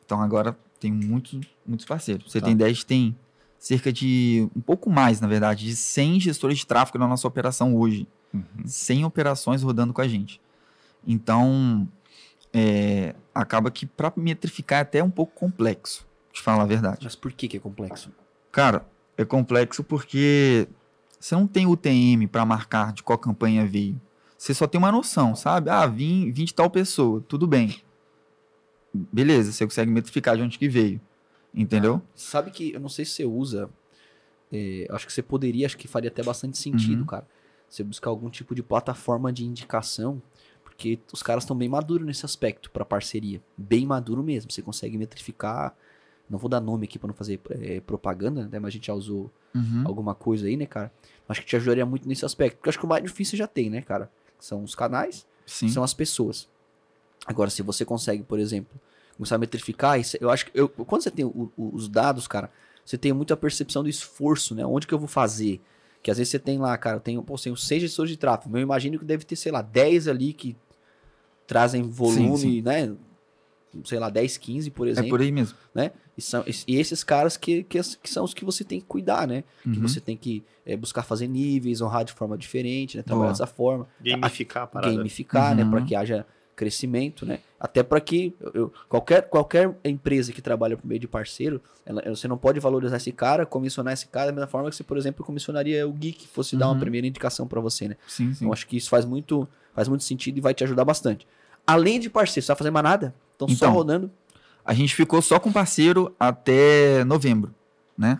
[0.04, 2.30] Então agora tem muitos, muitos parceiros.
[2.30, 2.46] Você Tá.
[2.46, 3.16] tem 10, tem
[3.58, 7.74] cerca de, um pouco mais, na verdade, de 100 gestores de tráfego na nossa operação
[7.76, 8.06] hoje.
[8.32, 8.44] Uhum.
[8.66, 10.40] 100 operações rodando com a gente.
[11.06, 11.88] Então,
[12.52, 17.00] é, acaba que para metrificar é até um pouco complexo, te falar a verdade.
[17.02, 18.12] Mas por que que é complexo?
[18.52, 20.68] Cara, é complexo porque
[21.18, 24.00] você não tem UTM para marcar de qual campanha veio.
[24.36, 25.68] Você só tem uma noção, sabe?
[25.70, 27.80] Ah, vim, vim de tal pessoa, tudo bem.
[28.94, 31.00] Beleza, você consegue metrificar de onde que veio.
[31.54, 32.00] Entendeu?
[32.14, 33.68] Sabe que eu não sei se você usa.
[34.50, 37.06] é, acho que você poderia, acho que faria até bastante sentido, Uhum.
[37.06, 37.26] cara.
[37.68, 40.22] Você buscar algum tipo de plataforma de indicação,
[40.64, 43.42] porque os caras estão bem maduros nesse aspecto para parceria.
[43.58, 44.50] Bem maduro mesmo.
[44.50, 45.76] Você consegue metrificar.
[46.28, 48.58] Não vou dar nome aqui para não fazer é, propaganda, né?
[48.58, 49.82] Mas a gente já usou Uhum.
[49.86, 50.92] alguma coisa aí, né, cara?
[51.28, 52.56] Acho que te ajudaria muito nesse aspecto.
[52.56, 54.10] Porque acho que o mais difícil já tem, né, cara?
[54.38, 55.68] São os canais Sim.
[55.68, 56.48] são as pessoas.
[57.26, 58.78] Agora, se você consegue, por exemplo,
[59.16, 62.26] começar a metrificar, isso- eu acho que eu, quando você tem o- o- os dados,
[62.28, 62.50] cara,
[62.84, 64.64] você tem muita percepção do esforço, né?
[64.64, 65.60] Onde que eu vou fazer?
[66.02, 68.16] Que às vezes você tem lá, cara, eu tenho, pô, eu tenho seis gestores de
[68.16, 70.56] tráfego, eu imagino que deve ter, sei lá, 10 ali que
[71.46, 72.62] trazem volume, sim.
[72.62, 72.94] né?
[73.84, 75.10] Sei lá, 10, 15, por É exemplo.
[75.10, 75.56] por aí mesmo.
[76.16, 79.26] E, são, e esses caras que, que, que são os que você tem que cuidar,
[79.28, 79.44] né?
[79.62, 79.82] Que Uhum.
[79.88, 83.02] você tem que é, buscar fazer níveis, honrar de forma diferente, né?
[83.02, 83.32] Trabalhar Boa.
[83.32, 84.94] dessa forma Gamificar a parada.
[84.96, 85.70] gamificar, né, Uhum.
[85.70, 87.38] para que haja crescimento, né?
[87.60, 92.02] Até para que eu- eu- qualquer, qualquer empresa que trabalha por meio de parceiro, ela-
[92.08, 94.96] você não pode valorizar esse cara, comissionar esse cara da mesma forma que você, por
[94.98, 96.80] exemplo, comissionaria o Gui que fosse dar uma Uhum.
[96.80, 97.96] primeira indicação para você, né?
[98.08, 98.44] Sim, sim.
[98.44, 101.24] Então acho que isso faz muito, faz muito sentido e vai te ajudar bastante.
[101.68, 103.14] Além de parceiro, você vai fazer mais nada?
[103.36, 104.10] Então, só Então, rodando.
[104.64, 107.54] A gente ficou só com parceiro até novembro,
[107.96, 108.18] né?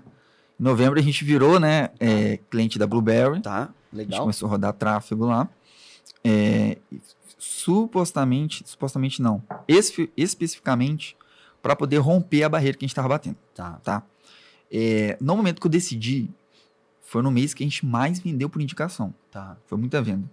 [0.60, 3.40] Em novembro a gente virou, né, é, cliente da Blueberry.
[3.40, 3.56] Tá,
[3.92, 4.20] A gente legal.
[4.20, 5.48] começou a rodar tráfego lá.
[6.24, 6.76] É,
[7.38, 11.16] supostamente, supostamente não, espe- especificamente
[11.62, 13.78] para poder romper a barreira que a gente estava batendo, Tá.
[13.82, 14.02] tá?
[14.70, 16.28] É, no momento que eu decidi,
[17.02, 19.14] foi no mês que a gente mais vendeu por indicação.
[19.30, 19.56] Tá.
[19.66, 20.28] Foi muita venda.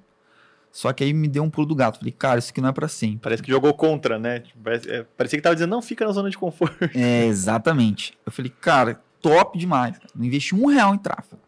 [0.76, 2.00] Só que aí me deu um pulo do gato.
[2.00, 3.20] Falei, cara, isso aqui não é para sempre.
[3.20, 4.42] Parece que jogou contra, né?
[4.42, 6.76] Tipo, é, parecia que tava dizendo, não, fica na zona de conforto.
[6.94, 8.18] É, exatamente.
[8.26, 9.98] Eu falei, cara, top demais.
[10.14, 11.42] Não investi um real em tráfego.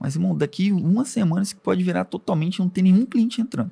[0.00, 3.70] Mas, irmão, daqui uma semana isso pode virar totalmente, não tem nenhum cliente entrando.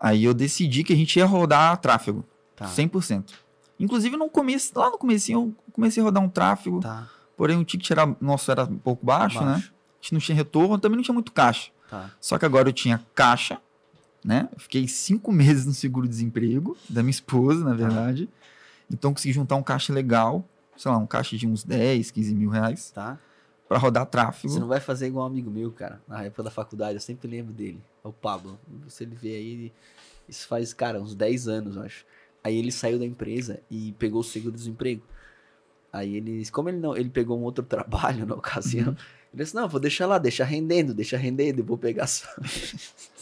[0.00, 2.24] Aí eu decidi que a gente ia rodar tráfego,
[2.56, 2.64] Tá.
[2.66, 3.34] 100%.
[3.78, 7.08] Inclusive, no começo, lá no comecinho, eu comecei a rodar um tráfego, Tá.
[7.36, 9.52] porém o ticket era, nosso era um pouco baixo, né?
[9.52, 9.72] Baixo.
[9.72, 11.70] A gente não tinha retorno, também não tinha muito caixa.
[11.88, 12.10] Tá.
[12.20, 13.58] Só que agora eu tinha caixa,
[14.26, 14.48] né?
[14.58, 18.28] Fiquei cinco meses no seguro-desemprego da minha esposa, na verdade.
[18.90, 20.44] Então consegui juntar um caixa legal,
[20.76, 22.90] sei lá, um caixa de uns 10, 15 mil reais.
[22.90, 23.18] Tá.
[23.68, 24.52] para rodar tráfego.
[24.52, 26.00] Você não vai fazer igual um amigo meu, cara.
[26.06, 27.80] Na época da faculdade, eu sempre lembro dele.
[28.04, 28.58] É o Pablo.
[28.84, 29.72] Você ele vê aí,
[30.28, 32.04] isso faz, cara, uns 10 anos, eu acho.
[32.42, 35.02] Aí ele saiu da empresa e pegou o seguro-desemprego.
[35.92, 38.96] Aí ele, como ele não, ele pegou um outro trabalho na ocasião,
[39.32, 42.28] ele disse, não, vou deixar lá, deixa rendendo, deixa rendendo, eu vou pegar só,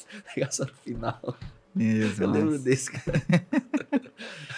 [0.51, 1.37] só no final.
[1.77, 3.23] Isso, Eu mas lembro desse, cara.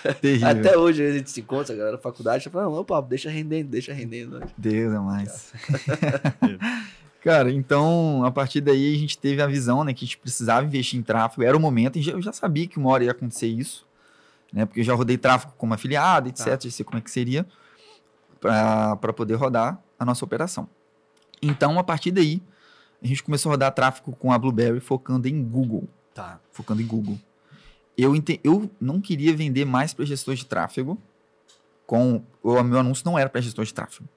[0.51, 3.71] Até hoje a gente se encontra, a galera da faculdade, fala, não, Pablo, deixa rendendo,
[3.71, 4.43] deixa rendendo.
[4.57, 5.53] Deus é mais.
[7.23, 10.65] Cara, então, a partir daí a gente teve a visão, né, que a gente precisava
[10.65, 13.49] investir em tráfego, era o momento, e eu já sabia que uma hora ia acontecer
[13.49, 13.85] isso,
[14.53, 16.59] né, porque eu já rodei tráfego como afiliado, etc, Tá.
[16.61, 17.45] já sei como é que seria,
[18.39, 20.69] para poder rodar a nossa operação.
[21.43, 22.41] Então, a partir daí,
[23.03, 26.41] a gente começou a rodar tráfego com a Blueberry, focando em Google, Tá.
[26.51, 27.19] focando em Google.
[27.97, 30.99] Eu, ente- eu não queria vender mais para gestor de tráfego,
[31.87, 34.09] com o meu anúncio não era para gestor de tráfego.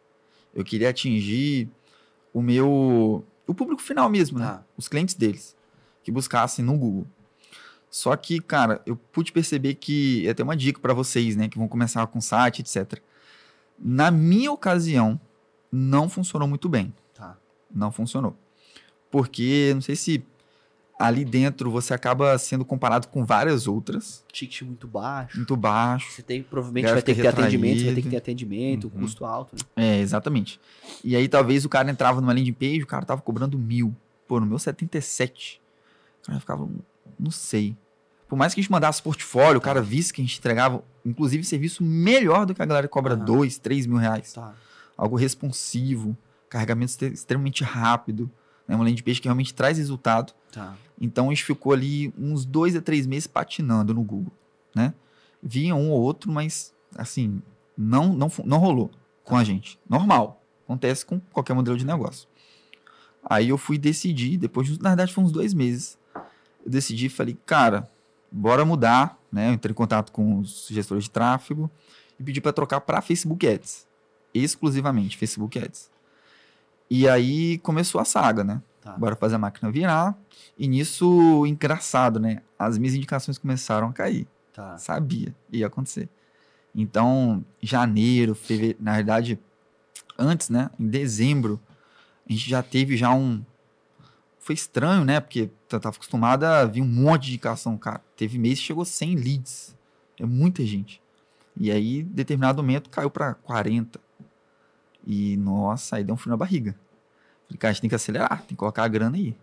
[0.54, 1.70] Eu queria atingir
[2.34, 4.46] o meu o público final mesmo, né?
[4.46, 4.64] Tá.
[4.78, 5.56] Os clientes deles
[6.04, 7.08] que buscassem no Google.
[7.90, 11.58] Só que, cara, eu pude perceber que é até uma dica para vocês, né, que
[11.58, 13.00] vão começar com site, etc.
[13.80, 15.20] Na minha ocasião,
[15.72, 17.38] não funcionou muito bem Tá.
[17.74, 18.36] não funcionou.
[19.12, 20.24] Porque, não sei se
[21.00, 25.38] ali dentro você acaba sendo comparado com várias outras, Ticket muito baixo.
[25.38, 26.12] muito baixo.
[26.12, 29.02] Você tem, provavelmente vai ter que ter atendimento, você vai ter que ter atendimento, Uhum.
[29.02, 29.62] custo alto, né?
[29.78, 30.60] É, exatamente.
[31.04, 33.96] E aí talvez o cara entrava numa landing page, o cara tava cobrando mil.
[34.28, 35.62] Pô, no meu 77.
[36.22, 36.70] O cara ficava,
[37.18, 37.76] não sei.
[38.28, 41.44] Por mais que a gente mandasse portfólio, o cara visse que a gente entregava, inclusive,
[41.44, 43.26] serviço melhor do que a galera que cobra Aham.
[43.26, 44.34] dois, três mil reais.
[44.34, 44.54] Tá.
[44.98, 46.16] algo responsivo,
[46.50, 48.30] carregamento extre- extremamente rápido,
[48.70, 48.76] né?
[48.76, 50.34] uma landing page que realmente traz resultado.
[50.52, 50.76] Tá.
[51.02, 54.32] Então a gente ficou ali uns dois a três meses patinando no Google,
[54.76, 54.94] né?
[55.42, 57.42] Vinha um ou outro, mas assim,
[57.78, 58.92] não, não, não rolou
[59.24, 59.80] com a gente.
[59.90, 60.42] Normal.
[60.66, 62.28] Acontece com qualquer modelo de negócio.
[63.24, 65.98] Aí eu fui decidir, depois, de- na verdade, foi uns dois meses.
[66.64, 67.90] Eu decidi e falei, cara,
[68.32, 69.50] bora mudar, né?
[69.50, 71.70] Eu entrei em contato com os gestores de tráfego
[72.20, 73.88] e pedi para trocar para Facebook Ads.
[74.34, 75.90] Exclusivamente Facebook Ads.
[76.90, 78.62] E aí começou a saga, né?
[78.82, 78.98] Tá.
[78.98, 80.18] Bora fazer a máquina virar.
[80.58, 82.42] E nisso, engraçado, né?
[82.58, 84.28] As minhas indicações começaram a cair.
[84.54, 84.78] Tá.
[84.78, 86.10] Sabia, ia acontecer.
[86.74, 89.40] Então, janeiro, fevereiro, na verdade,
[90.18, 90.70] antes, né?
[90.80, 91.60] Em dezembro,
[92.28, 93.44] a gente já teve já um.
[94.40, 95.20] Foi estranho, né?
[95.20, 98.02] Porque eu tava acostumado a vir um monte de indicação, cara.
[98.16, 99.76] Teve mês que chegou 100 leads.
[100.20, 101.02] É muita gente.
[101.56, 104.00] E aí, em determinado momento, caiu para 40.
[105.12, 106.76] E, nossa, aí deu um frio na barriga.
[107.48, 109.36] Falei, cara, a gente tem que acelerar, tem que colocar a grana aí.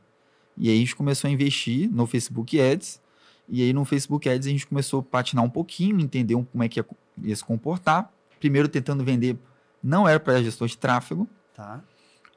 [0.56, 3.02] E aí a gente começou a investir no Facebook Ads.
[3.48, 6.68] E aí no Facebook Ads a gente começou a patinar um pouquinho, entender como é
[6.68, 6.86] que ia,
[7.20, 8.12] ia se comportar.
[8.38, 9.36] Primeiro tentando vender,
[9.82, 11.28] não era para gestor de tráfego.
[11.52, 11.82] Tá.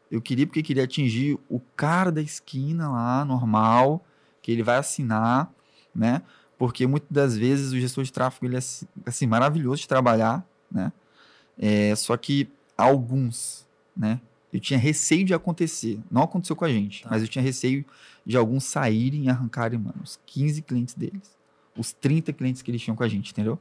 [0.10, 4.04] Eu queria porque queria atingir o cara da esquina lá, normal,
[4.42, 5.54] que ele vai assinar,
[5.94, 6.24] né?
[6.58, 8.62] Porque muitas das vezes o gestor de tráfego ele é
[9.06, 10.92] assim, maravilhoso de trabalhar, né?
[11.60, 12.50] É, só que
[12.84, 14.20] alguns, né?
[14.52, 16.00] Eu tinha receio de acontecer.
[16.10, 17.10] Não aconteceu com a gente, Tá.
[17.12, 17.86] mas eu tinha receio
[18.26, 21.38] de alguns saírem e arrancarem, mano, os 15 clientes deles.
[21.78, 23.60] Os 30 clientes que eles tinham com a gente, entendeu?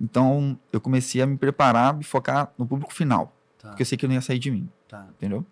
[0.00, 3.34] Então, eu comecei a me preparar, me focar no público final.
[3.58, 3.68] Tá.
[3.68, 5.06] Porque eu sei que não ia sair de mim Tá.
[5.16, 5.44] entendeu?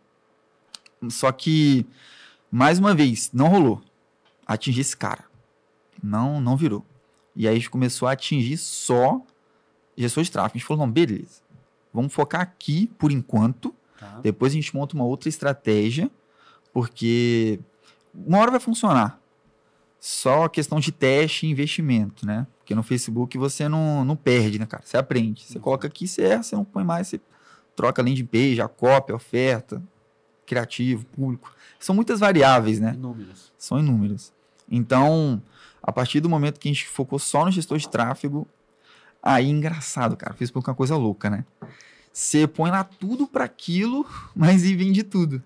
[1.08, 1.86] Só que,
[2.50, 3.82] mais uma vez, não rolou.
[4.46, 5.24] Atingir esse cara.
[6.02, 6.84] Não, não virou.
[7.36, 9.20] E aí a gente começou a atingir só
[9.96, 10.56] gestor de tráfego.
[10.56, 11.42] A gente falou, não, beleza.
[11.94, 13.72] Vamos focar aqui por enquanto.
[13.98, 14.18] Tá.
[14.22, 16.10] Depois a gente monta uma outra estratégia,
[16.72, 17.60] porque
[18.14, 19.20] uma hora vai funcionar.
[20.00, 22.46] Só questão de teste e investimento, né?
[22.58, 24.82] Porque no Facebook você não, não perde, né, cara?
[24.84, 25.42] Você aprende.
[25.44, 25.62] Você Uhum.
[25.62, 27.20] coloca aqui, você erra, você não põe mais, você
[27.74, 29.82] troca a landing page, a cópia, a oferta,
[30.44, 31.50] criativo, público.
[31.78, 32.92] São muitas variáveis, né?
[32.94, 33.52] Inúmeros.
[33.56, 34.32] São inúmeras.
[34.70, 35.40] Então,
[35.82, 38.46] a partir do momento que a gente focou só no gestor de tráfego,
[39.24, 40.34] aí engraçado, cara.
[40.34, 41.44] O Facebook é uma coisa louca, né?
[42.12, 44.06] Você põe lá tudo para aquilo,
[44.36, 45.42] mas e vende tudo.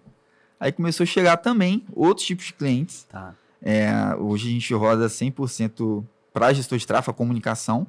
[0.61, 3.05] Aí começou a chegar também outros tipos de clientes.
[3.05, 3.35] Tá.
[3.63, 7.87] É, hoje a gente roda 100% para gestor de tráfego, comunicação.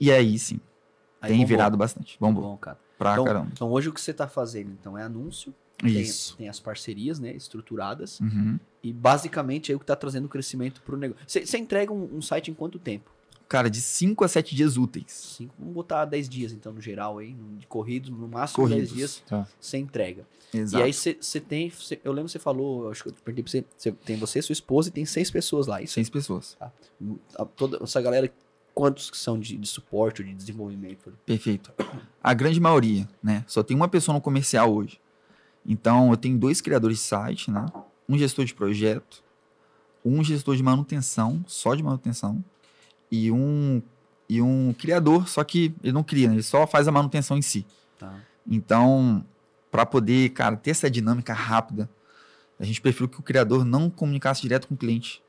[0.00, 0.60] E aí sim,
[1.22, 1.48] Aí tem bombou.
[1.48, 2.16] virado bastante.
[2.20, 2.78] Vamos Bom, cara.
[2.98, 3.48] pra Então, caramba.
[3.52, 6.36] então hoje o que você tá fazendo então é anúncio, tem, Isso.
[6.36, 8.58] tem as parcerias, né, estruturadas Uhum.
[8.82, 11.24] e basicamente é o que tá trazendo crescimento pro negócio.
[11.26, 13.10] Você você entrega um, um site em quanto tempo?
[13.48, 15.12] Cara, de 5 a 7 dias úteis.
[15.36, 18.96] Cinco, vamos botar 10 dias então no geral no- de corridos, no máximo 10 Corridos.
[18.96, 19.46] dias Tá.
[19.60, 20.26] você entrega.
[20.52, 20.82] Exato.
[20.82, 23.50] E aí você tem, cê- eu lembro que você falou, acho que eu perguntei pra
[23.50, 25.94] você, cê tem você, sua esposa e tem seis pessoas lá, isso?
[25.94, 26.56] Seis pessoas.
[26.60, 28.32] A- toda essa galera,
[28.74, 31.12] quantos que são de, de suporte ou de desenvolvimento?
[31.24, 31.72] Perfeito.
[32.22, 33.44] A grande maioria, né?
[33.46, 35.00] Só tem uma pessoa no comercial hoje.
[35.64, 37.64] Então, eu tenho dois criadores de site, né?
[38.08, 39.22] Um gestor de projeto,
[40.04, 42.44] um gestor de manutenção, só de manutenção,
[43.10, 43.82] e um,
[44.28, 46.34] e um criador, só que ele não cria, né?
[46.34, 47.66] ele só faz a manutenção em si.
[47.98, 48.14] Tá.
[48.46, 49.24] Então,
[49.70, 51.88] para poder, cara, ter essa dinâmica rápida,
[52.58, 55.22] a gente preferiu que o criador não comunicasse direto com o cliente,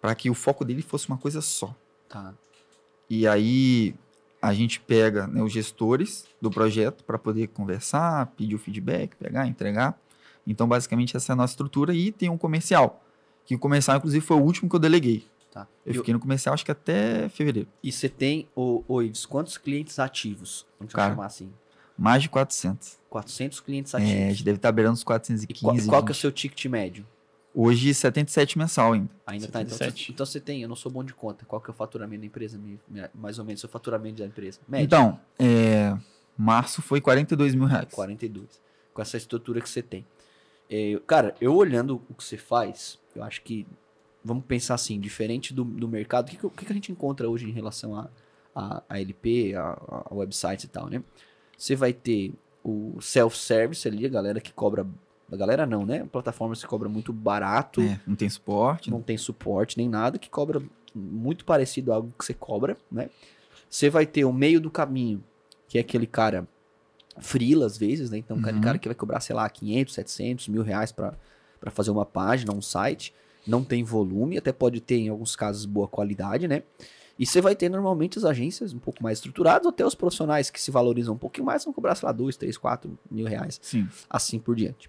[0.00, 1.74] para que o foco dele fosse uma coisa só.
[2.08, 2.34] Tá.
[3.08, 3.94] E aí
[4.40, 9.46] a gente pega né, os gestores do projeto para poder conversar, pedir o feedback, pegar,
[9.46, 9.98] entregar.
[10.46, 11.92] Então, basicamente, essa é a nossa estrutura.
[11.92, 13.02] E tem um comercial,
[13.44, 15.26] que o comercial, inclusive, foi o último que eu deleguei.
[15.64, 15.68] Tá.
[15.84, 17.68] Eu E o- fiquei no comercial, acho que até fevereiro.
[17.82, 20.66] E você tem, ô, ô Ives, quantos clientes ativos?
[20.78, 21.52] Vamos Cara, chamar assim.
[21.96, 22.98] Mais de 400.
[23.10, 24.42] 400 clientes É, a gente ativos.
[24.42, 25.88] deve estar beirando os e qual, 415.
[25.88, 26.20] qual que é o 20.
[26.20, 27.04] seu ticket médio?
[27.54, 29.08] Hoje, 77 mensal ainda.
[29.26, 29.62] Ainda tá.
[29.62, 30.06] Então, 77.
[30.06, 31.44] você- então você tem, eu não sou bom de conta.
[31.44, 32.60] Qual que é o faturamento da empresa?
[33.12, 34.60] Mais ou menos, o faturamento da empresa.
[34.68, 34.84] Médio.
[34.84, 35.96] Então, é,
[36.36, 37.88] março foi 42 mil reais.
[37.90, 38.60] 42.
[38.94, 40.06] Com essa estrutura que você tem.
[40.70, 43.66] É, cara, eu olhando o que você faz, eu acho que.
[44.28, 47.48] Vamos pensar assim, diferente do, do mercado, o que, que, que a gente encontra hoje
[47.48, 48.08] em relação a,
[48.54, 49.78] a, a LP, a,
[50.10, 51.02] a websites e tal, né?
[51.56, 54.86] Você vai ter o self-service ali, a galera que cobra.
[55.32, 56.06] A galera não, né?
[56.12, 58.90] Plataformas que cobra muito barato, É, não tem suporte.
[58.90, 60.62] não tem suporte nem nada, que cobra
[60.94, 63.08] muito parecido a algo que você cobra, né?
[63.68, 65.22] Você vai ter o meio do caminho,
[65.68, 66.46] que é aquele cara
[67.20, 68.18] frila às vezes, né?
[68.18, 68.60] Então, aquele Uhum.
[68.62, 71.14] cara que vai cobrar, sei lá, 500, 700, mil reais pra
[71.70, 73.12] fazer uma página, um site,
[73.48, 76.62] não tem volume, até pode ter em alguns casos boa qualidade, né?
[77.18, 80.60] E você vai ter normalmente as agências um pouco mais estruturadas, até os profissionais que
[80.60, 83.88] se valorizam um pouquinho mais, vão cobrar, sei lá, 2, 3, 4 mil reais Sim.
[84.08, 84.88] assim por diante.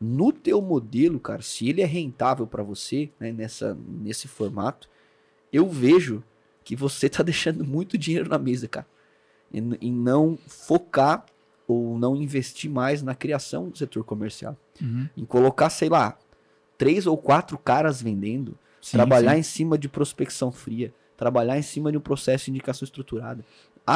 [0.00, 4.88] No teu modelo, cara, se ele é rentável para você, né, nessa, nesse formato,
[5.52, 6.22] eu vejo
[6.64, 8.86] que você tá deixando muito dinheiro na mesa, cara.
[9.52, 11.24] Em, em não focar
[11.66, 14.56] ou não investir mais na criação do setor comercial.
[14.80, 15.08] Uhum.
[15.16, 16.18] Em colocar, sei lá,
[16.78, 19.40] três ou quatro caras vendendo, Sim, trabalhar sim.
[19.40, 23.44] em cima de prospecção fria, trabalhar em cima de um processo de indicação estruturada,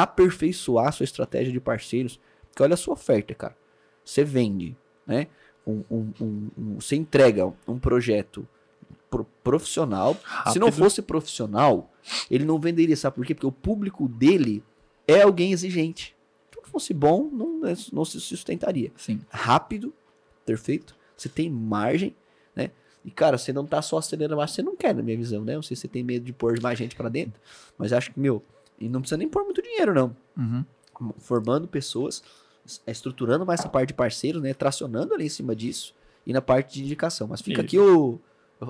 [0.07, 2.19] aperfeiçoar sua estratégia de parceiros,
[2.49, 3.55] porque olha a sua oferta, cara.
[4.03, 4.75] Você vende,
[5.07, 5.27] né?
[5.65, 8.45] Um, um- um- um- você entrega um projeto
[9.09, 10.15] pro- profissional.
[10.51, 10.83] Se não Rápido.
[10.83, 11.89] fosse profissional,
[12.29, 13.33] ele não venderia, sabe por quê?
[13.33, 14.61] Porque o público dele
[15.07, 16.13] é alguém exigente.
[16.51, 17.61] Se não fosse bom, não,
[17.93, 19.21] não se sustentaria Sim.
[19.29, 19.93] rápido,
[20.45, 20.95] perfeito.
[21.15, 22.13] Você tem margem,
[22.55, 22.69] né?
[23.05, 25.55] E, cara, você não tá só acelerando mais, você não quer, na minha visão, né?
[25.55, 27.39] Não sei se você tem medo de pôr mais gente pra dentro,
[27.77, 28.41] mas acho que, meu,
[28.79, 30.15] e não precisa nem pôr muito dinheiro, não.
[30.37, 30.63] Uhum.
[31.17, 32.23] Formando pessoas,
[32.87, 34.53] é, estruturando mais essa parte de parceiros, né?
[34.53, 35.93] Tracionando ali em cima disso
[36.25, 37.27] e na parte de indicação.
[37.27, 37.65] Mas fica Isso.
[37.65, 38.19] aqui o.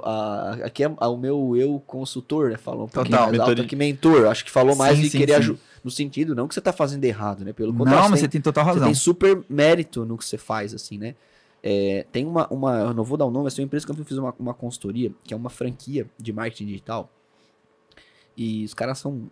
[0.03, 2.57] a- aqui é o meu eu consultor, né?
[2.57, 3.65] Falou um pouquinho Total, mais alto mentoria.
[3.65, 4.25] aqui, mentor.
[4.27, 5.59] Acho que falou mais Sim, de sim, querer ajudar.
[5.83, 7.51] No sentido, não que você tá fazendo errado, né?
[7.53, 8.85] Pelo contrário, Não, você mas tem- você tem total você razão.
[8.85, 11.13] tem super mérito no que você faz, assim, né?
[11.65, 13.91] É, tem uma, uma, eu não vou dar o nome, mas tem uma empresa que
[13.91, 17.09] eu fiz uma, uma consultoria, que é uma franquia de marketing digital.
[18.35, 19.31] E os caras são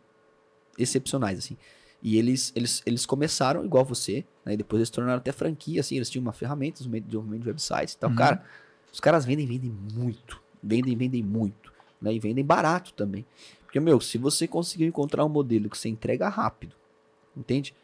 [0.78, 1.58] excepcionais, assim.
[2.02, 4.54] E eles, eles, eles começaram igual você, né?
[4.54, 7.50] E depois eles se tornaram até franquia, assim, eles tinham uma ferramenta de desenvolvimento de
[7.50, 8.10] websites e tal.
[8.10, 8.16] Uhum.
[8.16, 8.44] Cara,
[8.92, 10.42] os caras vendem, vendem muito.
[10.64, 11.72] Vendem, vendem muito.
[12.02, 12.14] Né?
[12.14, 13.26] E vendem barato também.
[13.64, 16.76] Porque, meu, se você conseguir encontrar um modelo que você entrega rápido,
[17.36, 17.76] entende?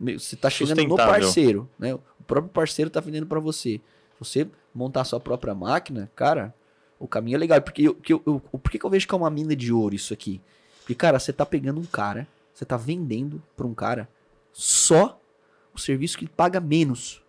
[0.00, 1.94] Você tá chegando no parceiro, né?
[1.94, 3.80] O próprio parceiro tá vendendo pra você.
[4.18, 6.54] Você montar sua própria máquina, cara,
[6.98, 7.60] o caminho é legal.
[7.60, 9.94] Porque eu, que eu, eu- por que, eu vejo que é uma mina de ouro
[9.94, 10.40] isso aqui?
[10.80, 14.08] Porque, cara, você tá pegando um cara, você tá vendendo pra um cara
[14.52, 15.20] só
[15.74, 17.22] o serviço que paga menos.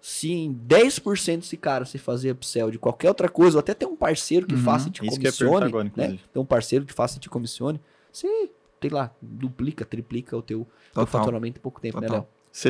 [0.00, 3.86] Se em 10% desse cara se fazer upsell de qualquer outra coisa, ou até ter
[3.86, 4.60] um parceiro que Uhum.
[4.60, 6.18] faça e te comissione, né?
[6.36, 7.80] um parceiro que faça e te comissione,
[8.12, 8.50] você,
[8.84, 10.66] sei lá, duplica, triplica o teu, teu
[11.04, 11.06] Total.
[11.06, 12.20] faturamento em pouco tempo, né, Total.
[12.22, 12.28] Léo?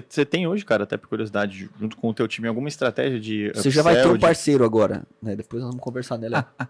[0.08, 3.50] Você tem hoje, cara, até por curiosidade, junto com o teu time, alguma estratégia de
[3.54, 5.34] Você já vai ter um de- parceiro agora, né?
[5.36, 6.44] Depois nós vamos conversar, né, Léo?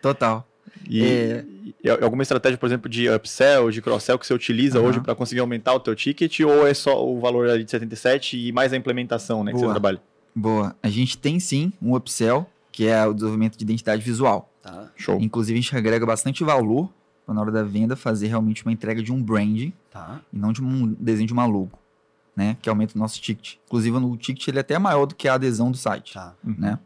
[0.00, 0.46] Total.
[0.88, 1.44] E, É.
[1.82, 4.88] e alguma estratégia, por exemplo, de upsell, de cross-sell que você utiliza Aham.
[4.88, 8.38] hoje para conseguir aumentar o teu ticket ou é só o valor ali de 77
[8.48, 9.74] e mais a implementação, né, que você Boa.
[9.74, 10.00] trabalha?
[10.34, 10.74] Boa.
[10.82, 14.50] A gente tem sim um upsell, que é o desenvolvimento de identidade visual.
[14.62, 15.18] Tá, Show.
[15.20, 16.88] Inclusive, a gente agrega bastante valor
[17.32, 20.20] na hora da venda fazer realmente uma entrega de um branding tá.
[20.32, 21.78] e não de um desenho de uma logo,
[22.36, 22.56] né?
[22.60, 23.56] Que aumenta o nosso ticket.
[23.66, 26.78] Inclusive, o ticket ele é até maior do que a adesão do site, Tá, né?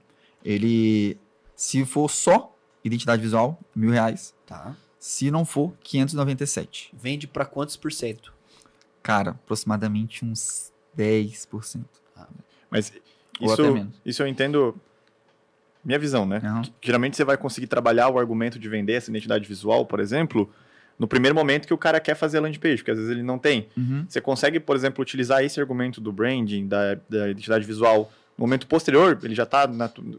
[0.45, 1.19] Ele,
[1.57, 4.35] se for só identidade visual, mil reais.
[4.47, 4.75] tá.
[5.01, 6.91] Se não for, 597.
[6.93, 8.33] Vende pra quantos por cento?
[9.01, 11.85] Cara, aproximadamente uns 10%.
[12.69, 12.93] Mas
[13.41, 13.95] Ou isso, até menos.
[14.05, 14.75] isso eu entendo
[15.89, 16.41] minha visão, né?
[16.81, 20.49] Que Geralmente você vai conseguir trabalhar o argumento de vender essa identidade visual, por exemplo,
[20.99, 23.23] no primeiro momento que o cara quer fazer a landing page, porque às vezes ele
[23.23, 23.69] não tem.
[23.75, 24.05] Uhum.
[24.07, 28.67] Você consegue, por exemplo, utilizar esse argumento do branding, da, da identidade visual, No momento
[28.67, 29.67] posterior, ele já está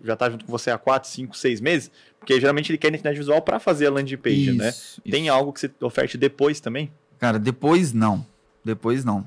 [0.03, 3.17] já tá junto com você há 4, 5, 6 meses, porque geralmente ele quer identidade
[3.17, 4.70] visual para fazer a landing page, né?
[4.70, 5.34] Isso, Tem isso.
[5.34, 6.91] algo que você oferte depois também?
[7.20, 8.26] Cara, depois não.
[8.65, 9.24] Depois não.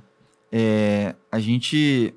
[0.51, 2.13] É, a gente.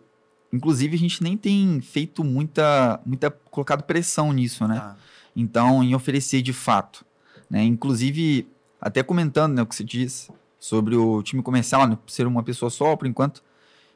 [0.55, 2.99] Inclusive, a gente nem tem feito muita.
[3.05, 4.79] muita colocado pressão nisso, né?
[4.79, 4.95] Tá.
[5.35, 7.05] Então, em oferecer de fato.
[7.49, 7.63] Né?
[7.63, 8.47] Inclusive,
[8.79, 12.69] até comentando né, o que você disse sobre o time comercial, né, ser uma pessoa
[12.69, 13.43] só, por enquanto,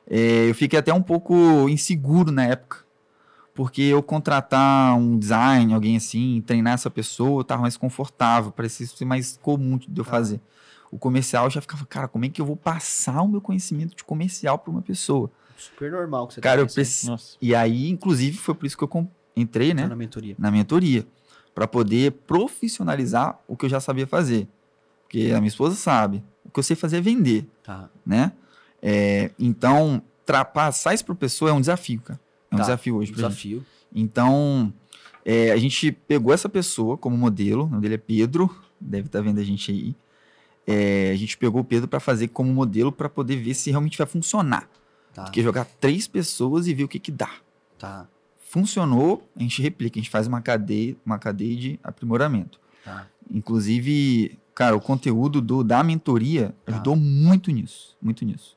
[0.08, 1.34] é, eu fiquei até um pouco
[1.70, 2.86] inseguro na época.
[3.54, 8.86] Porque eu contratar um design, alguém assim, treinar essa pessoa, eu tava mais confortável, parecia
[8.88, 10.12] ser mais comum de eu Tá.
[10.12, 10.40] fazer.
[10.92, 14.04] O comercial já ficava, cara, como é que eu vou passar o meu conhecimento de
[14.04, 15.30] comercial para uma pessoa?
[15.60, 16.86] Super normal que você Cara, tá eu.
[17.10, 17.38] Nossa.
[17.42, 19.84] E aí, inclusive, foi por isso que eu entrei, né?
[19.84, 20.36] Tá na mentoria.
[20.40, 21.06] na mentoria
[21.54, 24.48] para poder profissionalizar o que eu já sabia fazer.
[25.04, 27.90] Porque a minha esposa sabe, o que eu sei fazer é vender, Tá.
[28.06, 28.32] né?
[28.82, 30.02] É, então,
[30.54, 32.20] passar isso para pessoa é um desafio, cara.
[32.52, 33.30] É um Tá, desafio hoje pra gente.
[33.32, 33.66] Desafio.
[33.94, 34.72] Então,
[35.26, 39.22] é, a gente pegou essa pessoa como modelo, o nome dele é Pedro, deve estar
[39.22, 39.96] vendo a gente aí.
[40.66, 43.98] É, a gente pegou o Pedro para fazer como modelo para poder ver se realmente
[43.98, 44.70] vai funcionar.
[45.20, 45.24] Tá.
[45.26, 47.30] Porque jogar três pessoas e ver o que que dá
[47.78, 48.08] Tá.
[48.40, 52.60] funcionou, a gente replica, a gente faz uma cadeia, uma cadeia de aprimoramento.
[52.84, 53.06] Tá.
[53.32, 56.74] Inclusive, cara, o conteúdo do, da mentoria Tá.
[56.74, 58.56] ajudou muito nisso, muito nisso.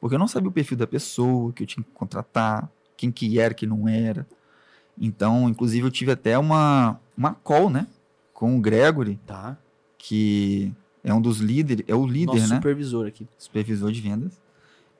[0.00, 3.38] Porque eu não sabia o perfil da pessoa que eu tinha que contratar, quem que
[3.38, 4.26] era, quem não era.
[4.98, 7.86] Então, inclusive, eu tive até uma, uma call, né,
[8.32, 9.56] com o Gregory, Tá.
[9.98, 12.56] que é um dos líderes, é o líder, Nosso né?
[12.56, 13.26] supervisor aqui.
[13.38, 14.40] supervisor de vendas.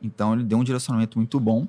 [0.06, 1.66] Então ele deu um direcionamento muito bom.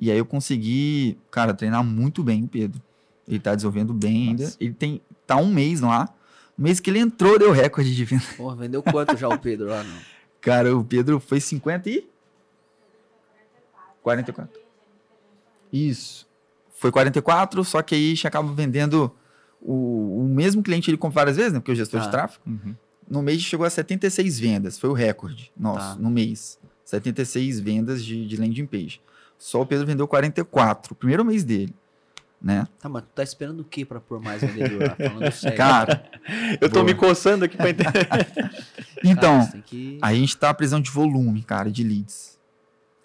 [0.00, 2.80] E aí eu consegui, cara, treinar muito bem o Pedro.
[3.26, 4.44] Ele tá desenvolvendo bem ainda.
[4.44, 4.56] Nossa.
[4.60, 6.08] Ele tem tá um mês lá.
[6.56, 8.22] No mês que ele entrou, deu recorde de venda.
[8.36, 9.82] Porra, vendeu quanto já o Pedro lá?
[9.82, 9.96] Não?
[10.40, 12.06] Cara, o Pedro foi 50 e
[14.02, 14.60] 44.
[15.72, 16.26] Isso.
[16.76, 19.10] Foi 44, só que aí a gente acaba vendendo
[19.60, 21.58] o, o mesmo cliente ele compra várias vezes, né?
[21.60, 22.06] Porque o gestor Tá.
[22.06, 22.42] de tráfego.
[22.46, 22.74] Uhum.
[23.08, 26.02] No mês chegou a 76 vendas, foi o recorde nosso, Tá.
[26.02, 26.58] no mês.
[26.84, 29.00] 76 vendas de, de landing page.
[29.38, 31.74] Só o Pedro vendeu 44, o primeiro mês dele,
[32.40, 32.66] né?
[32.78, 34.96] Tá, mas tu tá esperando o que pra pôr mais vendedor lá?
[34.96, 35.56] Falando sério.
[35.56, 36.10] Cara,
[36.60, 36.84] Eu tô Boa.
[36.84, 38.08] me coçando aqui pra entender.
[39.04, 39.98] então, Cara, que...
[40.00, 42.38] a gente tá precisando de volume, cara, de leads.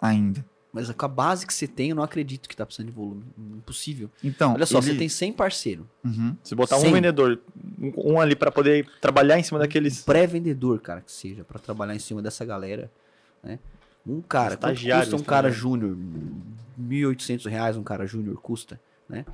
[0.00, 0.44] Ainda.
[0.72, 3.24] Mas com a base que você tem, eu não acredito que tá precisando de volume.
[3.56, 4.08] Impossível.
[4.22, 5.84] Então, Olha só, ele- você tem 100 parceiros.
[6.04, 6.36] Uhum.
[6.44, 6.92] Se botar um Sim.
[6.92, 7.40] vendedor,
[7.78, 10.02] um, um ali pra poder trabalhar em cima daqueles.
[10.02, 12.88] Pré-vendedor, cara, que seja, pra trabalhar em cima dessa galera,
[13.42, 13.58] né?
[14.06, 15.96] Um cara, Estagiário, custa um cara júnior?
[16.80, 19.24] 1.800 reais um cara júnior custa, né?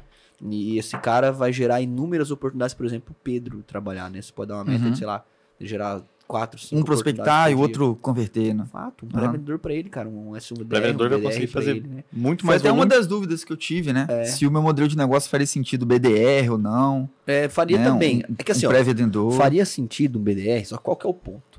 [0.42, 4.20] E esse cara vai gerar inúmeras oportunidades, por exemplo, o Pedro trabalhar, né?
[4.20, 4.90] Você pode dar uma meta Uhum.
[4.90, 5.24] de, sei lá,
[5.58, 8.66] de gerar quatro, cinco Um prospectar e o outro converter, né?
[8.70, 12.04] Fato, um pré-vendedor pra ele, cara, um S1 O pré-vendedor vai conseguir fazer ele, né?
[12.12, 14.06] muito Foi mais até uma das dúvidas que eu tive, né?
[14.10, 14.24] É.
[14.24, 17.08] Se o meu modelo de negócio faria sentido BDR ou não.
[17.26, 17.84] É, faria né?
[17.84, 18.22] também.
[18.28, 19.32] Um, é que assim, um ó, pré-vendedor.
[19.32, 21.55] faria sentido um BDR, só qual que é o ponto?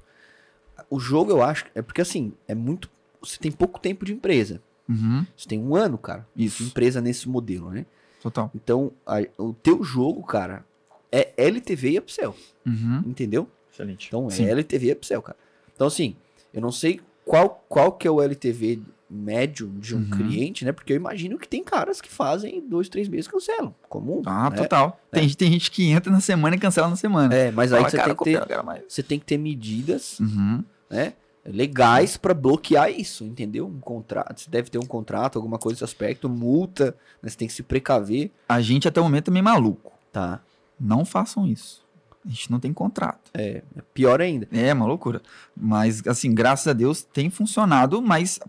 [0.89, 2.89] O jogo, eu acho, é porque assim, é muito.
[3.21, 4.61] Você tem pouco tempo de empresa.
[4.87, 5.25] Uhum.
[5.35, 6.63] Você tem um ano, cara, Isso.
[6.63, 7.85] de empresa nesse modelo, né?
[8.21, 8.49] Total.
[8.55, 10.63] Então, a- o teu jogo, cara,
[11.11, 12.35] é LTV e upsell,
[12.65, 13.03] Uhum.
[13.05, 13.49] entendeu?
[13.71, 14.07] Excelente.
[14.07, 14.45] Então, Sim.
[14.45, 15.37] é LTV e upsell, cara.
[15.75, 16.15] Então, assim,
[16.53, 18.79] eu não sei qual, qual que é o LTV
[19.09, 20.09] médio de um Uhum.
[20.09, 20.71] cliente, né?
[20.71, 23.73] Porque eu imagino que tem caras que fazem dois, três meses e cancelam.
[23.89, 24.21] Comum.
[24.25, 24.55] Ah, né?
[24.57, 24.99] total.
[25.11, 27.33] Tem, tem gente que entra na semana e cancela na semana.
[27.33, 30.63] É, mas aí Fala, você cara, tem, que ter, você tem que ter medidas Uhum.
[30.89, 31.13] Né,
[31.45, 33.67] legais pra bloquear isso, entendeu?
[33.67, 37.47] Um contrato, você deve ter um contrato, alguma coisa desse aspecto, multa, né, você tem
[37.47, 38.31] que se precaver.
[38.49, 39.93] A gente até o momento é meio maluco.
[40.11, 40.41] Tá.
[40.79, 41.85] Não façam isso.
[42.25, 43.31] A gente não tem contrato.
[43.33, 43.63] É
[43.93, 44.47] pior ainda.
[44.51, 45.21] É uma loucura.
[45.55, 48.39] Mas, assim, graças a Deus tem funcionado, mas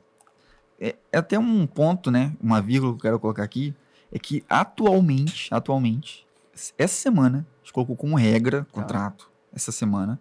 [0.80, 2.32] é, é até um ponto, né?
[2.43, 3.74] Uma vírgula que eu quero colocar aqui.
[4.11, 6.26] É que atualmente, atualmente,
[6.76, 10.18] essa semana, a gente colocou como regra, contrato, essa semana.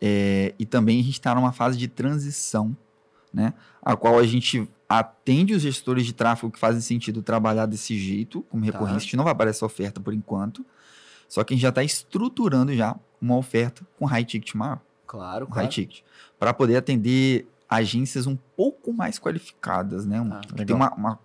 [0.00, 2.76] É, e também a gente está numa fase de transição,
[3.32, 3.54] né?
[3.82, 8.42] A qual a gente atende os gestores de tráfego que fazem sentido trabalhar desse jeito,
[8.50, 8.72] como Tá.
[8.72, 8.96] recorrência.
[8.96, 10.64] A gente não vai aparecer oferta por enquanto.
[11.28, 15.46] Só que a gente já está estruturando já uma oferta com high ticket maior Claro,
[15.46, 15.68] um high claro.
[15.68, 16.02] ticket,
[16.38, 20.20] para poder atender agências um pouco mais qualificadas, né?
[20.20, 21.18] Um, Ah, que tem uma, uma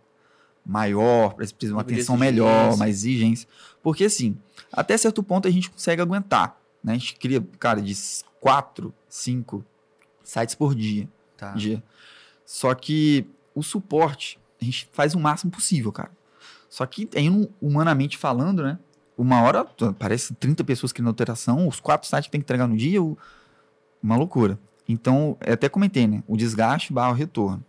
[0.66, 3.48] maior, precisa de uma atenção melhor, mais exigência.
[3.84, 4.38] Porque assim,
[4.72, 6.94] até certo ponto a gente consegue aguentar, né?
[6.94, 7.94] A gente cria, cara, de
[8.40, 9.64] quatro, cinco
[10.24, 11.08] sites por dia.
[11.38, 11.52] Tá.
[11.54, 11.82] dia.
[12.46, 13.26] Só que
[13.56, 16.12] o suporte, a gente faz o máximo possível, cara.
[16.70, 18.78] Só que tem um, humanamente falando, né?
[19.18, 19.66] Uma hora,
[19.98, 23.18] parece 30 pessoas querendo alteração, os quatro sites que tem que entregar no dia, o-
[24.02, 24.58] uma loucura.
[24.88, 26.24] Então, eu até comentei, né?
[26.28, 27.64] O desgaste barra o retorno.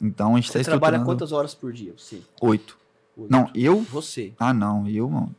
[0.00, 1.94] Então, a gente está Você trabalha estruturando quantas horas por dia?
[1.96, 2.20] Você?
[2.40, 2.78] oito.
[3.16, 3.30] Oito.
[3.30, 3.80] Não, eu?
[3.82, 4.32] Você.
[4.38, 5.34] Ah, não, eu, mano.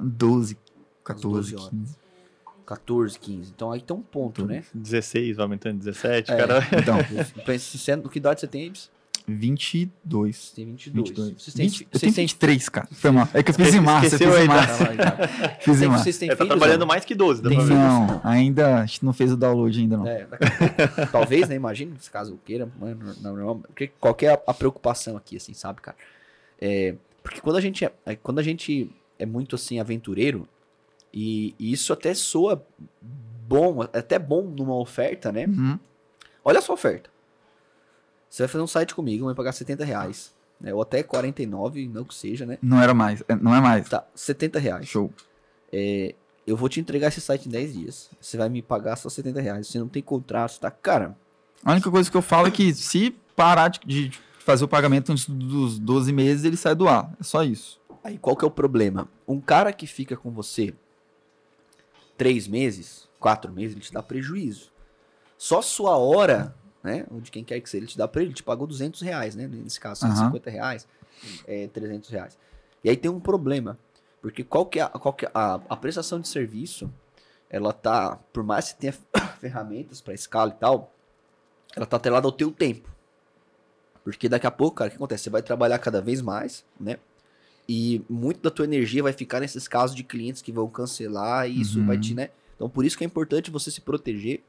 [0.00, 0.56] 12,
[1.04, 1.68] 14, 12 horas.
[1.70, 1.96] 15.
[2.66, 3.52] 14, 15.
[3.54, 4.62] Então aí tem um ponto, né?
[4.72, 6.36] 16, vai aumentando 17, É.
[6.36, 6.58] cara.
[6.78, 6.96] Então,
[7.44, 8.90] Pensa, você- que idade você tem, Ibs?
[9.26, 10.36] 22.
[10.36, 11.08] Você tem 22.
[11.10, 11.42] 22.
[11.42, 12.88] Vocês têm, 20, eu vocês tenho têm 23, cara.
[12.92, 13.28] Foi mal.
[13.34, 14.78] É que eu fiz em março, eu Esqueceu fiz em aí, março.
[14.78, 15.28] Tá.
[15.60, 16.04] Fiz em Tem- março.
[16.04, 16.48] Vocês têm É, tá filhos?
[16.58, 16.86] trabalhando não?
[16.86, 17.74] mais que 12, dá Tem pra ver.
[17.74, 20.06] Não, ainda a gente não fez o download ainda não.
[20.06, 20.26] É.
[21.12, 21.54] Talvez, né?
[21.54, 22.68] Imagina, se caso eu queira.
[22.80, 23.62] Mano, não, não,
[24.00, 25.96] qual que é a, a preocupação aqui, assim, sabe, cara?
[26.60, 28.90] É, porque quando a gente é, é, quando a gente
[29.20, 30.48] é muito, assim, aventureiro,
[31.12, 32.64] e, e isso até soa
[33.46, 35.46] bom, é até bom numa oferta, né?
[35.46, 35.78] Uhum.
[36.44, 37.10] Olha a sua oferta.
[38.28, 40.32] Você vai fazer um site comigo, vai pagar 70 reais.
[40.60, 40.72] Né?
[40.72, 42.58] Ou até 49, não que seja, né?
[42.62, 43.22] Não era mais.
[43.28, 43.88] é, Não é mais.
[43.88, 44.86] Tá, 70 reais.
[44.86, 45.12] Show.
[46.46, 48.10] Eu vou te entregar esse site em 10 dias.
[48.20, 49.66] Você vai me pagar só 70 reais.
[49.66, 50.70] Você não tem contrato, tá?
[50.70, 51.16] Cara,
[51.64, 55.10] A única coisa que eu falo é que se parar de, de fazer o pagamento
[55.12, 57.12] antes dos 12 meses, ele sai do ar.
[57.18, 57.79] É só isso.
[58.02, 59.08] Aí qual que é o problema?
[59.26, 60.74] Um cara que fica com você
[62.16, 64.70] três meses, quatro meses, ele te dá prejuízo.
[65.38, 67.06] Só sua hora, né?
[67.10, 68.30] Ou de quem quer que seja, ele te dá prejuízo.
[68.30, 69.46] Ele te pagou 200 reais, né?
[69.46, 70.14] Nesse caso, Aham.
[70.14, 70.88] 150 reais,
[71.46, 72.38] é, 300 reais.
[72.84, 73.78] E aí tem um problema.
[74.20, 76.92] Porque qual que é, a, qual que é a, a prestação de serviço,
[77.48, 78.94] ela tá, por mais que tenha
[79.40, 80.92] ferramentas para escala e tal,
[81.74, 82.88] ela tá atrelada ao teu tempo.
[84.04, 85.24] Porque daqui a pouco, cara, o que acontece?
[85.24, 86.98] Você vai trabalhar cada vez mais, né?
[87.68, 91.60] E muito da tua energia vai ficar nesses casos de clientes que vão cancelar e
[91.60, 91.86] isso Uhum.
[91.86, 92.30] vai te, né?
[92.56, 94.42] Então por isso que é importante você se proteger.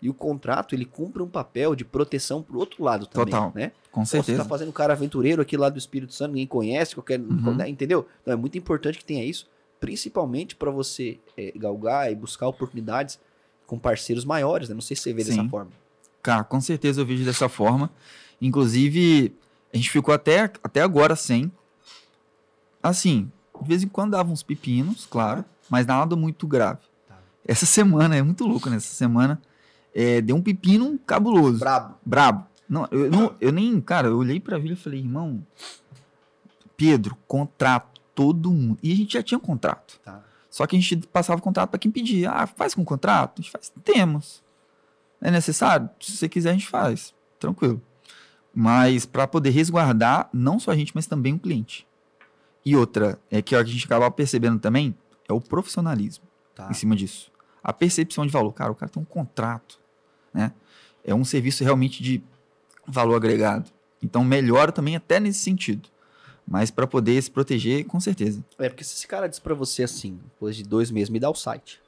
[0.00, 3.52] E o contrato, ele cumpre um papel de proteção pro outro lado também, Total.
[3.54, 3.70] né?
[3.92, 4.48] Com Pô, Você tá certeza.
[4.48, 7.54] fazendo um cara aventureiro aqui lá do Espírito Santo, ninguém conhece, qualquer, Uhum.
[7.54, 8.04] né, entendeu?
[8.20, 9.48] Então é muito importante que tenha isso,
[9.78, 13.20] principalmente para você é, galgar e buscar oportunidades
[13.64, 14.74] com parceiros maiores, né?
[14.74, 15.48] Não sei se você vê dessa Sim.
[15.48, 15.70] forma.
[16.20, 17.88] Cara, com certeza eu vejo dessa forma.
[18.40, 19.32] Inclusive,
[19.72, 21.50] a gente ficou até, até agora sem.
[22.82, 23.30] Assim,
[23.60, 26.80] de vez em quando dava uns pepinos, claro, mas nada muito grave.
[27.08, 27.16] Tá.
[27.46, 29.40] Essa semana, é muito louco nessa semana,
[29.94, 31.58] é, deu um pepino cabuloso.
[31.60, 31.94] Brabo.
[32.04, 32.46] Brabo.
[32.68, 35.46] Não, eu, não, eu nem, cara, eu olhei pra Vila e falei, irmão,
[36.76, 38.78] Pedro, contrato, todo mundo.
[38.82, 40.00] E a gente já tinha um contrato.
[40.04, 40.22] Tá.
[40.48, 42.30] Só que a gente passava o contrato pra quem pedia.
[42.30, 43.38] Ah, faz com contrato?
[43.38, 43.72] A gente faz.
[43.84, 44.42] Temos.
[45.20, 45.88] É necessário?
[46.00, 47.14] Se você quiser, a gente faz.
[47.38, 47.80] Tranquilo.
[48.54, 51.86] Mas para poder resguardar não só a gente, mas também o cliente.
[52.64, 54.94] E outra, é que a gente acaba percebendo também,
[55.28, 56.68] é o profissionalismo Tá.
[56.70, 57.30] em cima disso.
[57.62, 58.52] A percepção de valor.
[58.52, 59.78] Cara, o cara tem um contrato,
[60.34, 60.52] né?
[61.04, 62.22] É um serviço realmente de
[62.86, 63.70] valor agregado.
[64.02, 65.88] Então melhora também até nesse sentido.
[66.46, 68.44] Mas para poder se proteger, com certeza.
[68.58, 71.30] É porque se esse cara diz pra você assim, depois de dois meses, me dá
[71.30, 71.80] o site.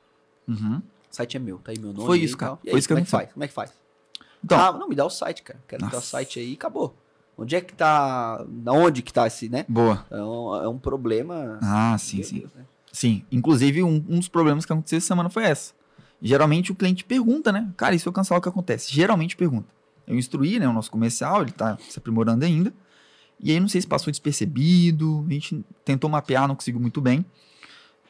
[0.46, 0.76] Uhum.
[0.78, 2.06] O site é meu, tá aí meu nome.
[2.06, 2.56] Foi isso, cara.
[2.56, 3.32] Foi aí, isso que como é faz?
[3.32, 3.72] Como é que faz?
[4.44, 5.58] Então, ah, não, me dá o site, cara.
[5.66, 6.08] Quero me dar o Nossa.
[6.10, 6.94] site aí e acabou.
[7.36, 8.44] Onde é que tá.
[8.48, 9.64] Na onde que tá esse, né?
[9.68, 10.06] boa.
[10.10, 11.58] É um, é um problema.
[11.62, 12.40] Ah, sim, sim.
[12.40, 12.64] Deus, né?
[12.92, 15.74] Sim, inclusive um, um dos problemas que aconteceu essa semana foi essa.
[16.22, 17.72] Geralmente o cliente pergunta, né?
[17.76, 18.92] Cara, e se eu cancelar o que acontece?
[18.92, 19.66] Geralmente pergunta.
[20.06, 22.72] Eu instruí, né, o nosso comercial, ele tá se aprimorando ainda.
[23.40, 27.24] E aí não sei se passou despercebido, a gente tentou mapear, não conseguiu muito bem.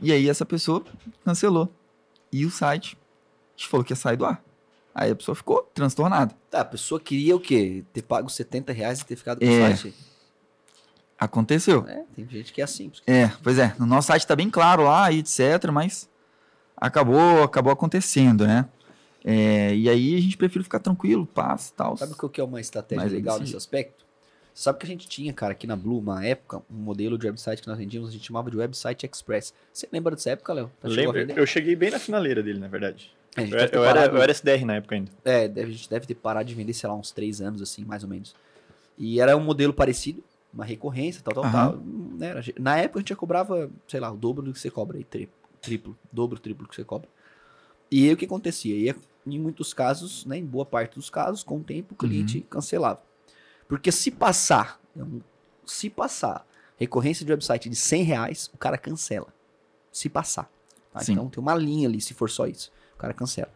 [0.00, 0.84] E aí essa pessoa
[1.24, 1.72] cancelou.
[2.30, 4.42] E o site, a gente falou que ia sair do ar.
[4.94, 6.34] Aí a pessoa ficou transtornada.
[6.50, 7.82] Tá, a pessoa queria o quê?
[7.92, 9.48] Ter pago 70 reais e ter ficado com É.
[9.72, 9.94] o site.
[11.18, 11.84] Aconteceu.
[11.88, 12.90] É, tem gente que é assim.
[13.06, 13.74] É, pois é.
[13.78, 16.08] No nosso site tá bem claro lá e etc, mas
[16.76, 18.66] acabou, acabou acontecendo, né?
[19.24, 21.96] É, e aí a gente prefere ficar tranquilo, paz e tal.
[21.96, 24.04] Sabe qual que é uma estratégia Mas é legal desse nesse aspecto?
[24.52, 27.60] Sabe que a gente tinha, cara, aqui na Blue, uma época, um modelo de website
[27.60, 29.52] que nós vendíamos, a gente chamava de Website Express.
[29.72, 30.70] Você lembra dessa época, Léo?
[30.80, 31.36] Tá, vender?
[31.36, 33.12] Eu cheguei bem na finaleira dele, na verdade.
[33.36, 35.10] É, Eu, eu era, eu era SDR na época ainda.
[35.24, 37.84] É, deve, a gente deve ter parado de vender, sei lá, uns três anos, assim,
[37.84, 38.34] mais ou menos.
[38.96, 40.22] E era um modelo parecido,
[40.52, 41.72] uma recorrência, tal, tal, Aham.
[41.72, 41.80] tal.
[41.80, 44.96] Né, Na época a gente já cobrava, sei lá, o dobro do que você cobra
[44.98, 45.28] aí, tri-
[45.60, 47.08] triplo, dobro, triplo que você cobra.
[47.90, 48.76] E aí o que acontecia?
[48.76, 52.38] Ia, em muitos casos, né, em boa parte dos casos, com o tempo o cliente
[52.38, 52.44] Uhum.
[52.48, 53.02] cancelava.
[53.66, 55.00] Porque se passar, é
[55.66, 59.28] se passar recorrência de website de 100 reais, o cara cancela.
[59.90, 60.50] Se passar.
[60.92, 61.00] tá?
[61.08, 62.70] Então tem uma linha ali, se for só isso.
[63.04, 63.50] Cara cancela.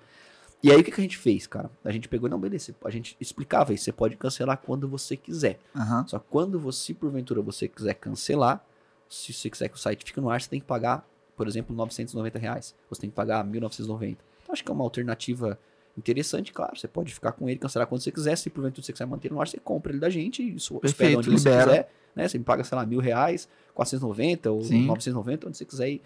[0.63, 1.71] E aí o que, que a gente fez, cara?
[1.83, 5.59] A gente pegou, não, beleza, a gente explicava isso, você pode cancelar quando você quiser.
[5.75, 6.07] Aham.
[6.07, 8.63] Só que quando você, porventura você quiser cancelar,
[9.09, 11.75] se você quiser que o site fique no ar, você tem que pagar, por exemplo,
[11.75, 12.75] 990 reais.
[12.91, 14.23] Você tem que pagar 1990.
[14.43, 15.59] Então acho que é uma alternativa
[15.97, 16.77] interessante, claro.
[16.77, 18.37] Você pode ficar com ele, cancelar quando você quiser.
[18.37, 21.21] Se porventura você quiser manter no ar, você compra ele da gente e isso Perfeito,
[21.21, 21.71] onde você libera.
[21.71, 21.93] quiser.
[22.15, 22.29] Né?
[22.29, 24.87] Você me paga, sei lá, mil reais, 490 ou Sim.
[24.87, 26.03] 990, onde você quiser ir.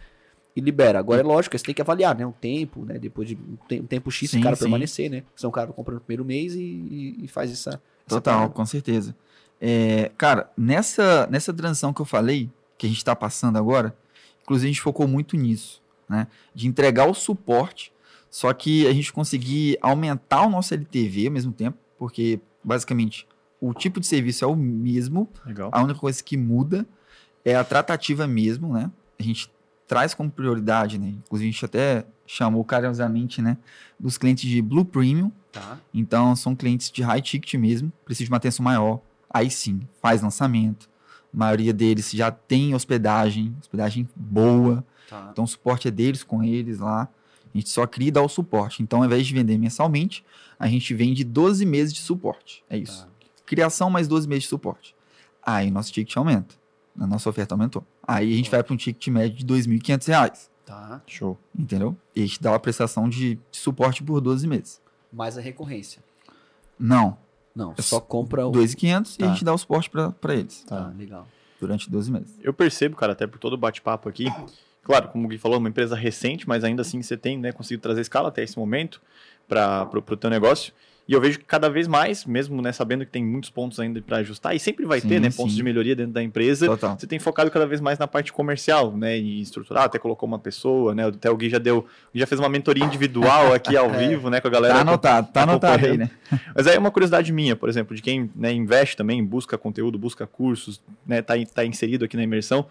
[0.55, 0.99] E libera.
[0.99, 2.27] Agora é lógico, você tem que avaliar, né?
[2.27, 2.99] Um tempo, né?
[2.99, 4.65] Depois de um te- um tempo X, Sim, o cara sim.
[4.65, 5.23] permanecer, né?
[5.35, 7.71] Senão o cara compra no primeiro mês e, e- faz essa.
[7.71, 8.53] essa Total, parada.
[8.55, 9.17] com certeza.
[9.61, 13.97] É, cara, nessa, nessa transição que eu falei, que a gente está passando agora,
[14.43, 16.27] inclusive a gente focou muito nisso, né?
[16.55, 17.93] De entregar o suporte,
[18.29, 23.27] só que a gente conseguir aumentar o nosso LTV ao mesmo tempo, porque basicamente
[23.61, 25.71] o tipo de serviço é o mesmo, Legal.
[25.73, 26.85] a única coisa que muda
[27.45, 28.91] é a tratativa mesmo, né?
[29.19, 29.49] A gente
[29.93, 31.09] traz como prioridade, né?
[31.09, 33.59] Inclusive a gente até chamou carinhosamente, né?
[34.01, 35.31] Dos clientes de Blue Premium.
[35.53, 35.79] Tá.
[35.93, 39.03] Então são clientes de high ticket mesmo, precisam de uma atenção maior.
[39.29, 40.89] Aí sim, faz lançamento.
[41.33, 44.83] A maioria deles já tem hospedagem, hospedagem boa.
[45.11, 45.29] Tá.
[45.31, 47.07] Então o suporte é deles com eles lá.
[47.55, 48.83] A gente só cria e dá o suporte.
[48.83, 50.25] Então ao invés de vender mensalmente,
[50.59, 52.65] a gente vende 12 meses de suporte.
[52.71, 53.03] É isso.
[53.03, 53.09] Tá.
[53.45, 54.97] Criação mais 12 meses de suporte.
[55.43, 56.62] Aí nosso ticket aumenta.
[56.99, 57.85] A nossa oferta aumentou.
[58.07, 60.51] Aí a gente vai para um ticket médio de 2.500 reais.
[60.65, 61.01] Tá.
[61.07, 61.39] Show.
[61.59, 61.97] Entendeu?
[62.15, 64.81] E a gente dá uma prestação de, suporte por 12 meses.
[65.13, 66.03] Mais a recorrência.
[66.79, 67.17] Não,
[67.55, 68.53] Não, só compra o.
[68.53, 69.27] 2.500 e Tá.
[69.27, 71.27] a gente dá o suporte para eles Tá, legal.
[71.61, 72.35] durante 12 meses.
[72.43, 74.27] Eu percebo, cara, até por todo o bate-papo aqui.
[74.83, 77.53] Claro, como o Gui falou, é uma empresa recente, mas ainda assim você tem né,
[77.53, 79.01] conseguido trazer escala até esse momento
[79.47, 80.73] para o teu negócio.
[81.09, 84.01] E eu vejo que cada vez mais, mesmo né, sabendo que tem muitos pontos ainda
[84.01, 85.37] para ajustar, e sempre vai Sim, ter né, sim.
[85.37, 86.97] pontos de melhoria dentro da empresa, Total.
[86.99, 89.19] você tem focado cada vez mais na parte comercial, né?
[89.19, 91.07] E estruturar, até colocou uma pessoa, né?
[91.09, 94.09] Até o Gui já deu, já fez uma mentoria individual aqui ao É.
[94.09, 94.41] vivo, né?
[94.41, 94.75] Com a galera.
[94.75, 96.11] Tá anotado, tá anotado aí, né?
[96.55, 99.99] Mas aí é uma curiosidade minha, por exemplo, de quem né, investe também, busca conteúdo,
[99.99, 102.67] busca cursos, né, tá, tá inserido aqui na imersão.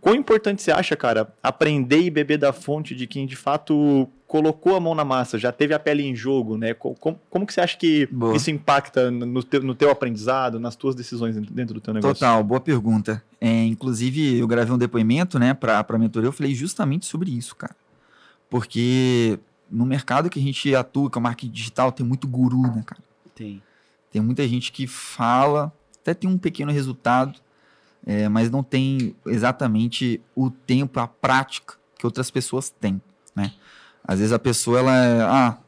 [0.00, 4.76] Quão importante você acha, cara, aprender e beber da fonte de quem de fato colocou
[4.76, 6.72] a mão na massa, já teve a pele em jogo, né?
[6.72, 8.34] Co- Como, como que você acha que Boa.
[8.36, 12.14] isso impacta no teu, no teu aprendizado, nas tuas decisões dentro- dentro do teu negócio?
[12.14, 13.22] Total, boa pergunta.
[13.40, 17.56] É, inclusive, eu gravei um depoimento, né, pra, pra mentoria, eu falei justamente sobre isso,
[17.56, 17.74] cara.
[18.48, 19.38] Porque
[19.70, 22.82] no mercado que a gente atua, que é o marketing digital, tem muito guru, né,
[22.86, 23.02] cara?
[23.34, 23.62] Tem.
[24.10, 27.38] Tem muita gente que fala, até tem um pequeno resultado,
[28.06, 33.00] é, mas não tem exatamente o tempo, a prática que outras pessoas têm,
[33.34, 33.52] né?
[34.02, 35.58] Às vezes a pessoa, ela é, ah,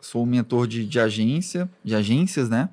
[0.00, 2.68] sou um mentor de, de agência, de agências, né?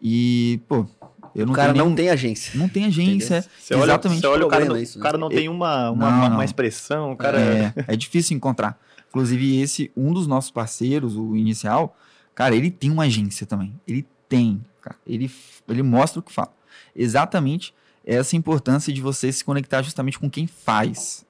[0.00, 0.86] E, pô,
[1.34, 2.58] eu não o cara tenho não tem agência.
[2.58, 3.44] não tem agência.
[3.58, 4.20] Você olha, Exatamente.
[4.20, 5.06] você olha o cara, não, isso, o né?
[5.06, 6.36] cara não tem uma, uma, Não, uma- não.
[6.36, 7.40] uma expressão, o cara...
[7.40, 8.78] É, é difícil encontrar.
[9.08, 11.96] Inclusive, esse, um dos nossos parceiros, o inicial,
[12.34, 13.74] cara, ele tem uma agência também.
[13.86, 14.96] Ele tem, cara.
[15.06, 15.30] Ele,
[15.68, 16.52] ele mostra o que fala.
[16.94, 17.74] Exatamente
[18.16, 21.24] essa importância de você se conectar justamente com quem faz.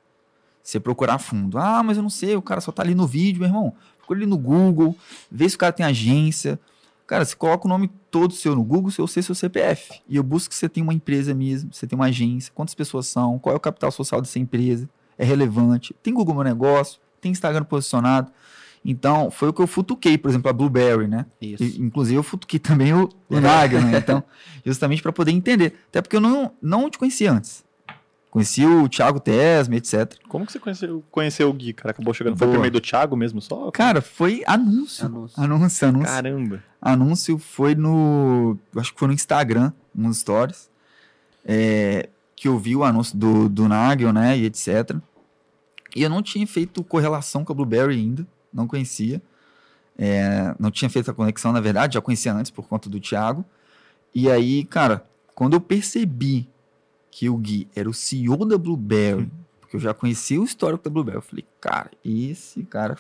[0.63, 1.59] Você procurar fundo.
[1.59, 3.75] Ah, mas eu não sei, o cara só tá ali no vídeo, meu irmão.
[3.99, 4.97] Procura ali no Google,
[5.31, 6.59] vê se o cara tem agência.
[7.07, 10.01] Cara, você coloca o nome todo seu no Google, seu C, seu CPF.
[10.09, 13.07] E eu busco que você tem uma empresa mesmo, você tem uma agência, quantas pessoas
[13.07, 15.95] são, qual é o capital social dessa empresa, é relevante.
[16.03, 18.31] Tem Google Meu Negócio, tem Instagram posicionado.
[18.85, 21.27] Então, foi o que eu futuquei, por exemplo, a Blueberry, né?
[21.41, 21.63] Isso.
[21.63, 23.99] E, inclusive, eu futuquei também o, o Naga, né?
[23.99, 24.25] Então,
[24.65, 25.75] justamente para poder entender.
[25.89, 27.63] Até porque eu não, não te conhecia antes.
[28.31, 30.15] Conheci o Thiago Tesme, etc.
[30.29, 31.91] Como que você conheceu, conheceu o Gui, cara?
[31.91, 32.57] Acabou chegando, foi Boa.
[32.57, 33.71] por meio do Thiago mesmo só?
[33.73, 35.05] Cara, foi anúncio.
[35.05, 35.43] Anúncio.
[35.43, 36.09] Anúncio, anúncio.
[36.09, 36.65] Caramba.
[36.81, 38.57] Anúncio foi no.
[38.77, 40.71] Acho que foi no Instagram, nos stories.
[41.45, 44.39] é, que eu vi o anúncio do, do Nagel, né?
[44.39, 44.97] E etc.
[45.95, 48.27] E eu não tinha feito correlação com a Blueberry ainda.
[48.53, 49.23] Não conhecia.
[49.99, 53.45] É, não tinha feito a conexão, na verdade, já conhecia antes por conta do Thiago.
[54.15, 56.49] E aí, cara, quando eu percebi
[57.11, 59.31] que o Gui era o CEO da Blueberry,
[59.61, 62.97] porque eu já conhecia o histórico da Blueberry, eu falei, cara, esse cara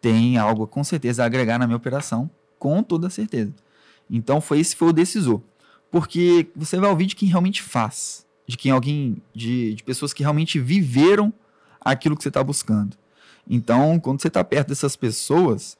[0.00, 3.52] tem algo com certeza a agregar na minha operação, com toda certeza.
[4.08, 5.40] Então foi esse foi o decisor.
[5.90, 10.22] Porque você vai ouvir de quem realmente faz, de quem alguém, de, de pessoas que
[10.22, 11.32] realmente viveram
[11.80, 12.96] aquilo que você está buscando.
[13.48, 15.76] Então, quando você está perto dessas pessoas,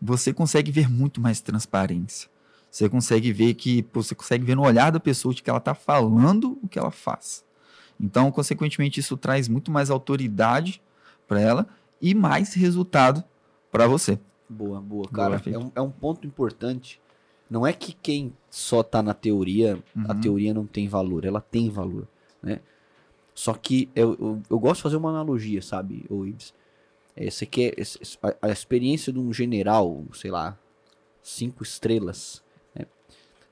[0.00, 2.28] você consegue ver muito mais transparência.
[2.70, 5.58] Você consegue ver que pô, você consegue ver no olhar da pessoa de que ela
[5.58, 7.44] está falando o que ela faz.
[8.00, 10.82] Então, consequentemente, isso traz muito mais autoridade
[11.28, 11.66] para ela
[12.00, 13.22] e mais resultado
[13.70, 14.18] para você.
[14.48, 15.02] Boa, boa.
[15.02, 15.62] Boa, Cara, é Felipe.
[15.62, 17.00] um, é um ponto importante.
[17.48, 20.20] Não é que quem só tá na teoria, a Uhum.
[20.20, 21.24] teoria não tem valor.
[21.24, 22.08] Ela tem valor,
[22.42, 22.60] né?
[23.34, 26.04] Só que eu, eu, eu gosto de fazer uma analogia, sabe,
[27.16, 27.42] ô Ibs?
[27.42, 30.56] É, esse- esse- a, a experiência de um general, sei lá,
[31.22, 32.42] cinco estrelas,
[32.74, 32.86] né?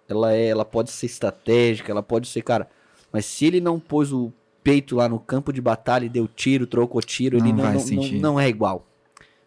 [0.09, 2.69] Ela, é, ela pode ser estratégica, ela pode ser, cara...
[3.13, 4.33] Mas se ele não pôs o
[4.63, 7.73] peito lá no campo de batalha e deu tiro, trocou tiro, ele Não não, não,
[7.97, 8.87] não, não é igual,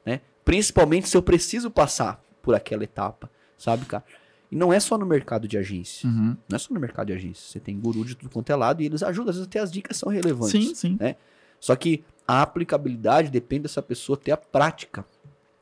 [0.06, 0.20] né?
[0.44, 4.04] Principalmente se eu preciso passar por aquela etapa, sabe, cara?
[4.52, 6.10] E não é só no mercado de agência.
[6.10, 6.36] Uhum.
[6.50, 7.42] Não é só no mercado de agência.
[7.48, 9.30] Você tem guru de tudo quanto é lado e eles ajudam.
[9.30, 10.52] Às vezes até as dicas são relevantes.
[10.52, 10.98] Sim, sim.
[11.60, 15.06] Só que a aplicabilidade depende dessa pessoa ter a prática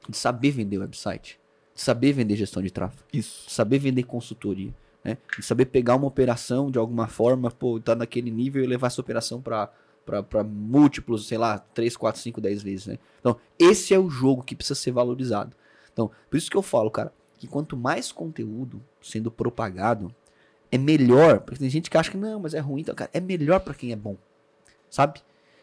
[0.08, 1.40] de saber vender website,
[1.74, 3.48] de saber vender gestão de tráfego, Isso.
[3.48, 4.74] de saber vender consultoria.
[5.04, 5.18] né?
[5.38, 9.02] De saber pegar uma operação de alguma forma, pô, tá naquele nível e levar essa
[9.02, 9.72] operação para
[10.04, 12.98] para múltiplos, sei lá, 3, 4, 5, 10 vezes, né?
[13.20, 15.56] Então, esse é o jogo que precisa ser valorizado.
[15.94, 20.14] Então, por isso que eu falo, cara, que quanto mais conteúdo sendo propagado,
[20.72, 21.42] é melhor.
[21.42, 22.82] Porque tem gente que acha que não, mas é ruim.
[22.82, 24.18] Então, cara, é melhor para quem é bom.
[24.90, 25.22] Sabe?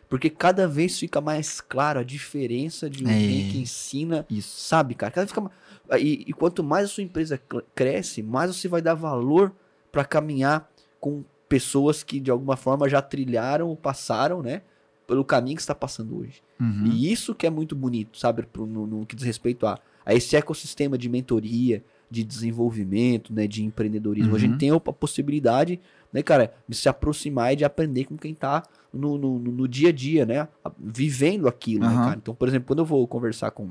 [0.09, 3.51] Porque cada vez fica mais claro a diferença de alguém É.
[3.53, 4.59] que ensina Isso.
[4.61, 5.13] Sabe, cara?
[5.13, 7.41] Cada vez fica ma- e, e quanto mais a sua empresa
[7.75, 9.53] cresce, mais você vai dar valor
[9.93, 14.63] para caminhar com pessoas que de alguma forma já trilharam ou passaram, né?
[15.07, 16.43] Pelo caminho que está passando hoje.
[16.61, 16.85] Uhum.
[16.87, 18.45] E isso que é muito bonito, sabe?
[18.57, 23.47] No, no que diz respeito a, a esse ecossistema de mentoria, de desenvolvimento, né?
[23.47, 24.31] De empreendedorismo.
[24.31, 24.39] A Uhum.
[24.39, 25.81] gente tem a possibilidade,
[26.13, 28.63] né, cara, de se aproximar e de aprender com quem tá
[28.93, 30.49] no, no, no- dia a dia, né?
[30.79, 32.05] Vivendo aquilo, né, Aham.
[32.05, 32.17] cara?
[32.17, 33.71] Então, por exemplo, quando eu vou conversar com,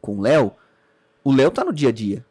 [0.00, 0.52] com o Léo,
[1.24, 2.24] o Léo tá no dia a dia.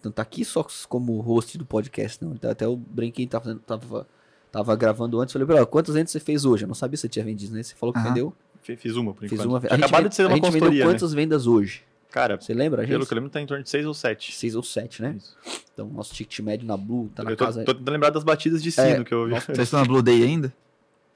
[0.00, 2.32] Então tá aqui só como host do podcast, não.
[2.34, 4.06] Então, até o Brinquinho tava, fazendo- tava,
[4.52, 5.32] tava gravando antes.
[5.32, 6.64] Falei, "Bro, quantas vendas você fez hoje?
[6.64, 7.62] Eu não sabia se você tinha vendido, né?
[7.62, 8.08] Você falou que Aham.
[8.08, 8.32] vendeu.
[8.62, 9.48] Fi- Fiz uma, por Fiz enquanto.
[9.48, 10.90] uma a gente acabado ven- de ser a uma gente vendeu consultoria, né?
[10.92, 11.82] quantas vendas hoje?
[12.10, 12.92] Cara, Você lembra, a gente?
[12.94, 14.32] pelo que eu lembro, tá em torno de 6 ou 7.
[14.34, 15.16] Seis ou sete, né?
[15.18, 15.36] Isso.
[15.74, 17.62] Então, nosso ticket médio na Blue tá na eu tô, casa.
[17.64, 19.34] tô tentando lembrar das batidas de sino É, que eu ouvi.
[19.34, 20.52] Vocês estão na Blue Day ainda?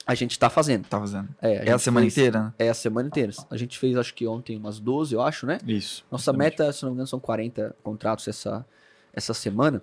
[0.07, 0.87] A gente tá fazendo.
[0.87, 1.29] Tá fazendo.
[1.41, 2.53] É, É a semana fez- inteira, né?
[2.59, 3.33] É a semana inteira.
[3.51, 5.59] A gente fez, acho que ontem, umas 12, eu acho, né?
[5.67, 6.05] Isso.
[6.11, 6.59] Nossa exatamente.
[6.59, 8.65] meta, se não me engano, são 40 contratos essa,
[9.13, 9.83] essa semana.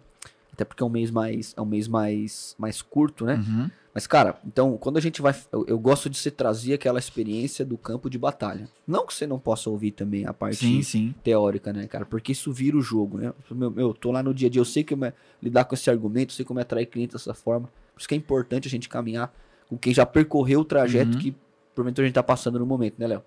[0.51, 3.35] Até porque é um mês mais, é um mês mais, mais curto, né?
[3.35, 3.69] Uhum.
[3.93, 5.35] Mas, cara, então, quando a gente vai.
[5.51, 8.67] Eu, eu gosto de se trazer aquela experiência do campo de batalha.
[8.87, 11.15] Não que você não possa ouvir também a parte Sim, sim.
[11.23, 12.05] teórica, né, cara?
[12.05, 13.33] Porque isso vira o jogo, né?
[13.51, 15.73] Meu, meu, eu tô lá no dia a dia, eu sei como é lidar com
[15.75, 17.67] esse argumento, eu sei como é atrair clientes dessa forma.
[17.93, 19.31] Por isso que é importante a gente caminhar
[19.69, 21.19] com quem já percorreu o trajeto Uhum.
[21.19, 21.35] que
[21.75, 23.21] porventura a gente tá passando no momento, né, Léo?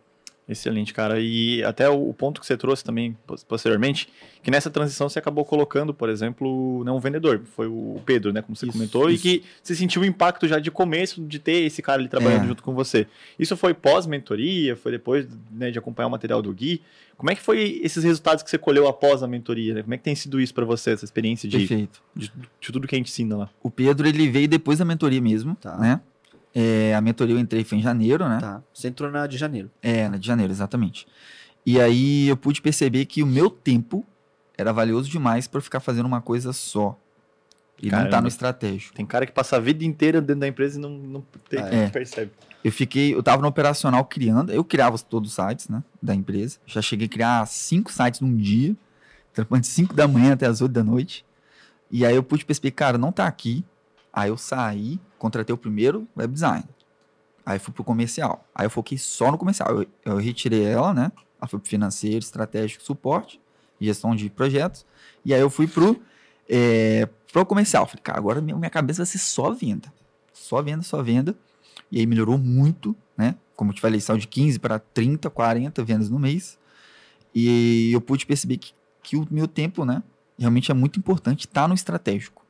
[0.48, 1.20] Excelente, cara.
[1.20, 4.08] E até o, ponto que você trouxe também pos- posteriormente,
[4.42, 8.42] que nessa transição você acabou colocando, por exemplo, não um vendedor, foi o Pedro, né,
[8.42, 9.24] como você Isso, comentou, isso.
[9.28, 12.42] e que você sentiu o impacto já de começo de ter esse cara ali trabalhando
[12.44, 12.48] É.
[12.48, 13.06] junto com você.
[13.38, 16.82] Isso foi pós-mentoria, foi depois né, de acompanhar o material do Gui.
[17.16, 19.74] Como é que foi esses resultados que você colheu após a mentoria?
[19.74, 19.82] né?
[19.82, 22.94] Como é que tem sido isso para você, essa experiência de, de, de tudo que
[22.96, 23.50] a gente ensina lá?
[23.62, 25.76] O Pedro, ele veio depois da mentoria mesmo, Tá.
[25.76, 26.00] né?
[26.54, 28.38] É, a mentoria eu entrei foi em janeiro, né?
[28.40, 28.62] Tá.
[28.74, 29.70] Você entrou na de janeiro.
[29.82, 31.06] É, na de janeiro, exatamente.
[31.64, 34.04] E aí eu pude perceber que o meu tempo
[34.56, 36.98] era valioso demais para ficar fazendo uma coisa só.
[37.82, 38.20] E não tá Caramba.
[38.22, 38.94] no estratégico.
[38.94, 41.84] Tem cara que passa a vida inteira dentro da empresa e não, não, tem- É.
[41.84, 42.30] não percebe.
[42.62, 46.58] Eu fiquei, eu tava no operacional criando, eu criava todos os sites, né, da empresa.
[46.66, 48.76] Já cheguei a criar cinco sites num dia,
[49.32, 51.24] trampando de 5 da manhã até as 8 da noite.
[51.90, 53.64] E aí eu pude perceber, cara, não tá aqui.
[54.12, 56.64] Aí eu saí, contratei o primeiro web design.
[57.44, 58.44] Aí fui pro comercial.
[58.54, 59.82] Aí eu foquei só no comercial.
[59.82, 61.12] Eu, eu retirei ela, né?
[61.40, 63.40] Ela foi pro financeiro, estratégico, suporte,
[63.80, 64.84] gestão de projetos.
[65.24, 66.00] E aí eu fui pro,
[66.48, 67.86] é, pro comercial.
[67.86, 69.92] Falei, cara, agora minha, cabeça vai ser só venda.
[70.32, 71.36] Só venda, só venda.
[71.92, 73.36] E aí melhorou muito, né?
[73.54, 76.58] Como eu te falei, saiu de 15 para 30, 40 vendas no mês.
[77.34, 80.02] E eu pude perceber que, que o meu tempo, né?
[80.38, 82.44] Realmente é muito importante estar no estratégico.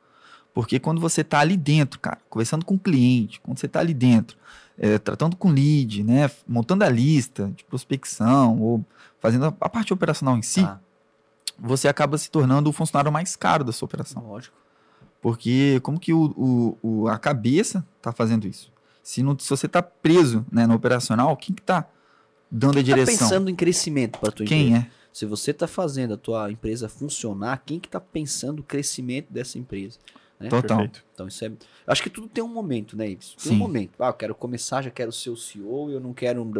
[0.53, 3.93] Porque quando você está ali dentro, cara, conversando com o cliente, quando você está ali
[3.93, 4.37] dentro,
[4.77, 6.29] é, tratando com lead, né?
[6.47, 8.85] Montando a lista de prospecção ou
[9.19, 10.79] fazendo a, a parte operacional em si, Tá.
[11.57, 14.27] você acaba se tornando o funcionário mais caro da sua operação.
[14.27, 14.55] Lógico.
[15.21, 18.71] Porque como que o, o- o- a cabeça tá fazendo isso?
[19.03, 21.87] Se, não, se você tá preso né, no operacional, quem que tá
[22.49, 23.17] dando a Tá direção?
[23.17, 24.87] pensando em crescimento para tua quem empresa.
[24.87, 24.91] é?
[25.13, 29.57] Se você tá fazendo a tua empresa funcionar, quem que tá pensando o crescimento dessa
[29.59, 29.99] empresa?
[30.41, 30.49] Né?
[30.49, 30.77] Total.
[30.79, 31.05] Perfeito.
[31.13, 31.51] Então isso é.
[31.87, 33.29] Acho que tudo tem um momento, né, Ives?
[33.35, 33.55] Tem Sim.
[33.55, 33.91] um momento.
[33.99, 36.41] Ah, eu quero começar, já quero ser o CEO, eu não quero.
[36.41, 36.51] um-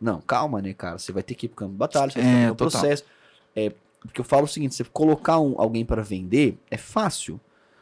[0.00, 0.98] Não, calma, né, cara?
[0.98, 2.52] Você vai ter que ir pro campo de batalha, você vai É, ter que fazer
[2.52, 2.80] um total.
[2.80, 3.04] processo.
[3.56, 7.40] É, porque eu falo o seguinte: você colocar um- alguém para vender é fácil.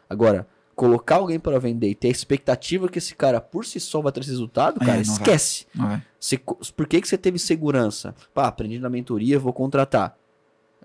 [0.09, 4.01] Agora, colocar alguém para vender e ter a expectativa que esse cara por si só
[4.01, 5.01] vai ter esse resultado, É, cara, vai.
[5.03, 5.67] esquece.
[5.75, 6.03] Não é?
[6.19, 8.15] Você por que, que você teve segurança?
[8.35, 10.17] Pá, aprendi na mentoria, vou contratar.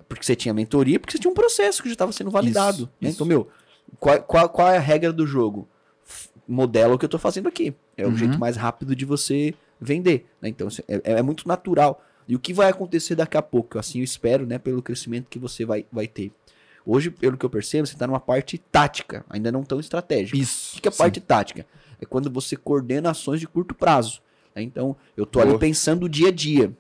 [0.08, 2.76] Porque você tinha mentoria, porque você tinha um processo que já estava sendo validado.
[2.84, 3.10] Isso, né?
[3.10, 3.16] isso.
[3.16, 3.48] Então, meu,
[4.00, 5.68] qual, qual, qual é a regra do jogo?
[6.48, 7.74] Modela o que eu estou fazendo aqui.
[7.98, 8.18] É o Uhum.
[8.18, 10.26] jeito mais rápido de você vender.
[10.42, 10.50] né?
[10.50, 12.04] Então, é, é muito natural.
[12.28, 13.78] E o que vai acontecer daqui a pouco?
[13.80, 14.58] Assim eu espero, né?
[14.58, 16.32] Pelo crescimento que você vai, vai ter.
[16.86, 20.38] Hoje, pelo que eu percebo, você está numa parte tática, ainda não tão estratégica.
[20.38, 20.78] Isso.
[20.78, 20.98] O que é a sim.
[21.00, 21.66] parte tática?
[22.00, 24.22] É quando você coordena ações de curto prazo.
[24.56, 24.62] né?
[24.62, 26.72] Então, eu tô ali pensando o dia a dia.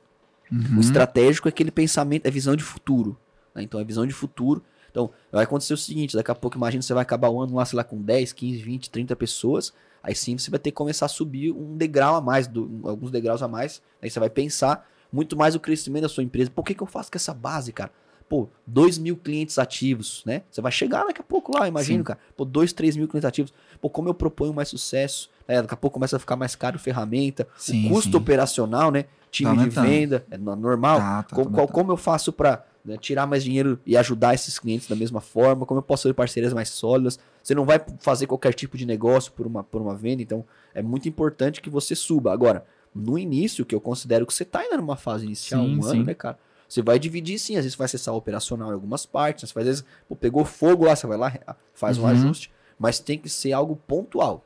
[0.51, 0.77] Uhum.
[0.77, 3.17] O estratégico é aquele pensamento, é visão de futuro.
[3.53, 3.63] né?
[3.63, 4.63] Então, é visão de futuro.
[4.95, 7.65] Então, vai acontecer o seguinte: daqui a pouco, imagina, você vai acabar o ano lá,
[7.65, 9.73] sei lá, com 10, 15, 20, 30 pessoas.
[10.01, 13.11] Aí sim você vai ter que começar a subir um degrau a mais, do- alguns
[13.11, 13.81] degraus a mais.
[14.01, 16.49] Aí você vai pensar muito mais o crescimento da sua empresa.
[16.49, 17.91] Por que, que eu faço com essa base, cara?
[18.29, 20.43] Pô, 2 mil clientes ativos, né?
[20.49, 22.17] Você vai chegar daqui a pouco lá, imagino, cara.
[22.37, 23.53] Pô, 2, 3 mil clientes ativos.
[23.81, 25.29] Pô, como eu proponho mais sucesso?
[25.47, 25.61] né?
[25.61, 27.45] daqui a pouco começa a ficar mais caro a ferramenta.
[27.57, 28.17] Sim, o custo sim.
[28.17, 29.05] operacional, né?
[29.29, 30.99] Time Tá de venda, é no- normal.
[30.99, 32.63] Tá, tá, Co- tá qual- como eu faço para
[32.99, 35.65] tirar mais dinheiro e ajudar esses clientes da mesma forma?
[35.65, 37.19] Como eu posso fazer parcerias mais sólidas?
[37.41, 40.81] Você não vai fazer qualquer tipo de negócio por uma, por uma venda, então é
[40.81, 42.31] muito importante que você suba.
[42.31, 45.81] Agora, no início, que eu considero que você está ainda numa fase inicial, Sim, um
[45.81, 45.89] sim.
[45.89, 46.37] ano, né, cara?
[46.67, 50.15] Você vai dividir sim, às vezes vai acessar operacional em algumas partes, às vezes pô,
[50.15, 52.07] pegou fogo lá, você vai lá, faz um Uhum.
[52.07, 54.43] ajuste, mas tem que ser algo pontual.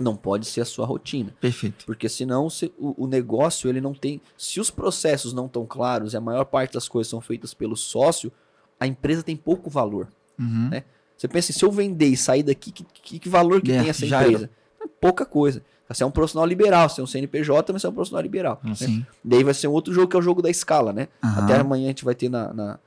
[0.00, 1.34] Não pode ser a sua rotina.
[1.40, 1.84] Perfeito.
[1.86, 4.20] Porque senão você- o, o negócio ele não tem.
[4.36, 7.76] Se os processos não estão claros e a maior parte das coisas são feitas pelo
[7.76, 8.30] sócio,
[8.78, 10.08] a empresa tem pouco valor.
[10.38, 10.68] Uhum.
[10.70, 10.84] Né?
[11.16, 13.88] Você pensa, se eu vender e sair daqui, que, que- que valor que É, tem
[13.90, 14.48] essa empresa?
[14.80, 15.62] É pouca coisa.
[15.88, 18.60] Você é um profissional liberal, você é um CNPJ, mas você é um profissional liberal.
[18.62, 18.74] né?
[18.74, 19.06] Sim.
[19.24, 21.08] Daí vai ser um outro jogo que é o jogo da escala, né?
[21.24, 21.44] Aham.
[21.44, 22.78] Até amanhã a gente vai ter na, na,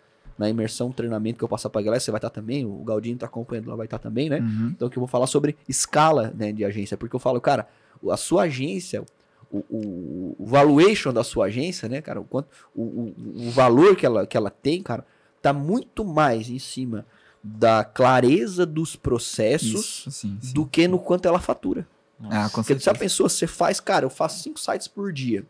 [0.42, 3.28] na imersão, treinamento que eu passar pra galera, você vai estar também, o Galdinho tá
[3.28, 4.40] acompanhando lá, vai estar também, né?
[4.40, 4.70] Uhum.
[4.76, 7.68] Então que eu vou falar sobre escala né, de agência, porque eu falo, cara,
[8.10, 9.06] a sua agência,
[9.52, 13.16] o, o, o valuation da sua agência, né, cara, o quanto o, o,
[13.48, 15.06] o valor que ela, que ela tem, cara,
[15.44, 17.06] tá muito mais em cima
[17.44, 20.54] da clareza dos processos Isso, sim, sim.
[20.54, 21.88] do que no quanto ela fatura.
[22.24, 25.46] Ah, Porque já pensou, você faz, cara, eu faço cinco sites por dia.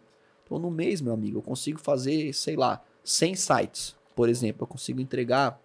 [0.45, 4.67] Então no mês, meu amigo, eu consigo fazer, sei lá, 100 sites, por exemplo, eu
[4.67, 5.59] consigo entregar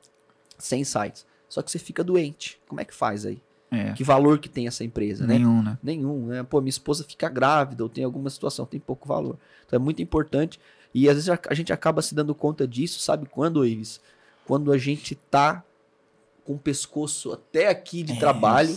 [0.58, 1.26] 100 sites.
[1.48, 2.60] Só que você fica doente.
[2.68, 3.40] Como é que faz aí?
[3.70, 5.34] É, Que valor que tem essa empresa, né?
[5.38, 5.78] nenhum, né?
[5.82, 6.42] Nenhum, né?
[6.44, 9.36] Pô, minha esposa fica grávida ou tem alguma situação, tem pouco valor.
[9.66, 10.60] Então é muito importante.
[10.94, 14.00] E às vezes a, a gente acaba se dando conta disso, sabe quando, Ives?
[14.46, 15.64] Quando a gente tá
[16.44, 18.18] com o pescoço até aqui de É.
[18.18, 18.76] trabalho.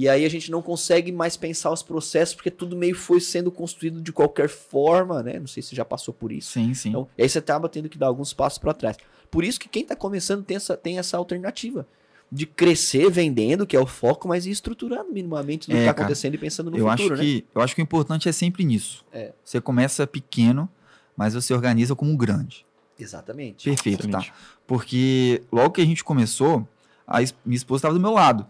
[0.00, 3.50] E aí a gente não consegue mais pensar os processos, porque tudo meio foi sendo
[3.50, 5.40] construído de qualquer forma, né?
[5.40, 6.52] Não sei se já passou por isso.
[6.52, 6.90] Sim, sim.
[6.90, 8.96] Então, aí você acaba tendo que dar alguns passos para trás.
[9.28, 11.84] Por isso que quem está começando tem essa, tem essa alternativa
[12.30, 15.94] de crescer vendendo, que é o foco, mas ir estruturando minimamente no É, que está
[15.94, 16.04] cara.
[16.04, 17.28] acontecendo e pensando no eu futuro, acho né?
[17.28, 19.04] que eu acho que o importante é sempre nisso.
[19.12, 19.32] É.
[19.42, 20.68] Você começa pequeno,
[21.16, 22.64] mas você organiza como grande.
[22.96, 23.64] Exatamente.
[23.64, 24.18] Perfeito, tá?
[24.20, 24.32] Excelente.
[24.64, 26.64] Porque logo que a gente começou,
[27.04, 28.46] a minha esposa estava do meu lado.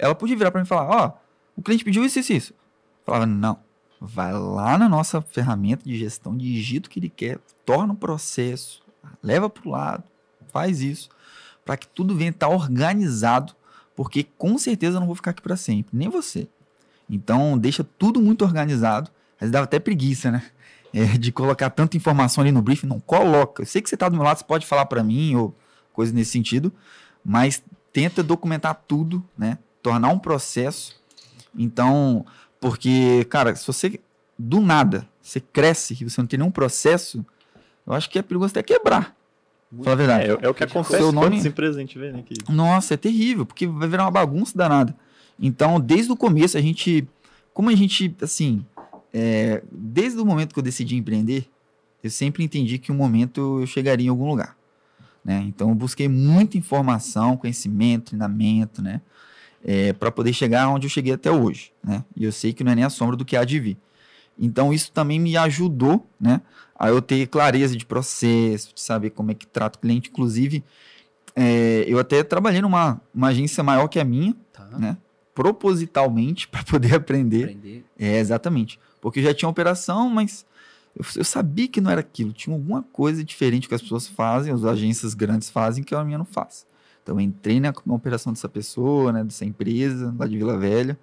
[0.00, 1.12] Ela podia virar para mim e falar: Ó,
[1.56, 2.52] o cliente pediu isso, isso, isso.
[2.52, 3.58] Eu falava: Não,
[4.00, 8.82] vai lá na nossa ferramenta de gestão, digita o que ele quer, torna o processo,
[9.22, 10.04] leva para o lado,
[10.50, 11.10] faz isso,
[11.64, 13.54] para que tudo venha estar organizado,
[13.94, 16.48] porque com certeza eu não vou ficar aqui para sempre, nem você.
[17.10, 19.10] Então, deixa tudo muito organizado.
[19.40, 20.42] Mas dava até preguiça, né?
[20.92, 22.88] É, de colocar tanta informação ali no briefing.
[22.88, 23.62] Não coloca.
[23.62, 25.54] Eu sei que você está do meu lado, você pode falar para mim ou
[25.92, 26.72] coisa nesse sentido,
[27.24, 29.56] mas tenta documentar tudo, né?
[29.82, 31.00] Tornar um processo.
[31.56, 32.24] Então,
[32.60, 34.00] porque, cara, se você
[34.38, 37.24] do nada você cresce e você não tem nenhum processo,
[37.86, 39.14] eu acho que é perigoso até quebrar.
[39.70, 40.24] Muito Fala a verdade.
[40.24, 41.36] É, é o que acontece Seu nome-
[42.12, 42.18] né?
[42.48, 44.94] Nossa, é terrível, porque vai virar uma bagunça danada.
[45.38, 47.06] Então, desde o começo, a gente.
[47.54, 48.64] Como a gente, assim.
[49.12, 51.48] é, desde o momento que eu decidi empreender,
[52.02, 54.56] eu sempre entendi que um momento eu chegaria em algum lugar.
[55.24, 55.44] Né?
[55.46, 59.00] Então, eu busquei muita informação, conhecimento, treinamento, né?
[59.98, 61.72] Para poder chegar onde eu cheguei até hoje.
[61.84, 62.04] Né?
[62.16, 63.76] E eu sei que não é nem a sombra do que há de vir.
[64.38, 66.40] Então, isso também me ajudou né?
[66.78, 70.08] a eu ter clareza de processo, de saber como é que trata o cliente.
[70.08, 70.64] Inclusive,
[71.36, 74.64] é, eu até trabalhei numa uma agência maior que a minha, Tá.
[74.78, 74.96] né?
[75.34, 77.44] Propositalmente para poder aprender.
[77.44, 77.84] Aprender.
[77.98, 78.80] É, exatamente.
[79.00, 80.44] Porque eu já tinha operação, mas
[80.96, 82.32] eu, eu sabia que não era aquilo.
[82.32, 86.18] Tinha alguma coisa diferente que as pessoas fazem, as agências grandes fazem, que a minha
[86.18, 86.66] não faz.
[87.10, 89.24] Então eu entrei na, na operação dessa pessoa, né?
[89.24, 90.96] Dessa empresa, lá de Vila Velha.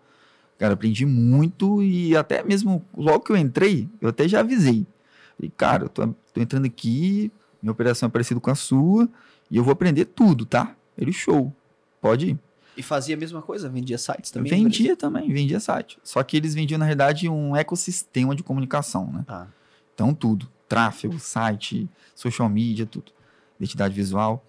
[0.58, 4.88] Cara, aprendi muito e até mesmo logo que eu entrei, eu até já avisei.
[5.36, 7.30] Falei, cara, eu tô, tô entrando aqui,
[7.62, 9.10] minha operação é parecida com a sua,
[9.52, 10.74] e eu vou aprender tudo, tá?
[10.98, 11.54] Ele, show.
[12.00, 12.40] Pode ir.
[12.78, 13.68] E fazia a mesma coisa?
[13.68, 14.50] Vendia sites também?
[14.50, 16.00] vendia também, vendia site.
[16.04, 19.26] Só que eles vendiam, na verdade, um ecossistema de comunicação, né?
[19.28, 19.48] Tá.
[19.94, 20.48] Então, tudo.
[20.70, 23.12] Tráfego, site, social media, tudo.
[23.60, 24.47] Identidade visual.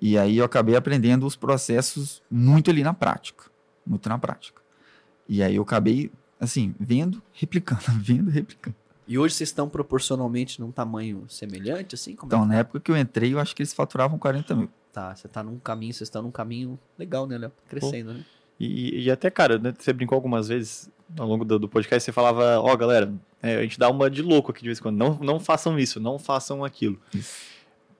[0.00, 3.44] E aí eu acabei aprendendo os processos muito ali na prática.
[3.86, 4.60] Muito na prática.
[5.28, 8.76] E aí eu acabei, assim, vendo, replicando, vendo, replicando.
[9.08, 12.16] E hoje vocês estão proporcionalmente num tamanho semelhante, assim?
[12.16, 12.60] Como é Então, que na tá?
[12.60, 14.68] época que eu entrei, eu acho que eles faturavam 40 mil.
[14.92, 17.52] Tá, você tá num caminho, vocês estão num caminho legal, né, Léo?
[17.68, 18.24] Crescendo, né?
[18.58, 22.10] E, e até, cara, né, você brincou algumas vezes ao longo do, do podcast, você
[22.12, 24.96] falava, ó, galera, é, a gente dá uma de louco aqui de vez em quando.
[24.96, 26.98] Não, não façam isso, não façam aquilo.
[27.14, 27.55] Isso.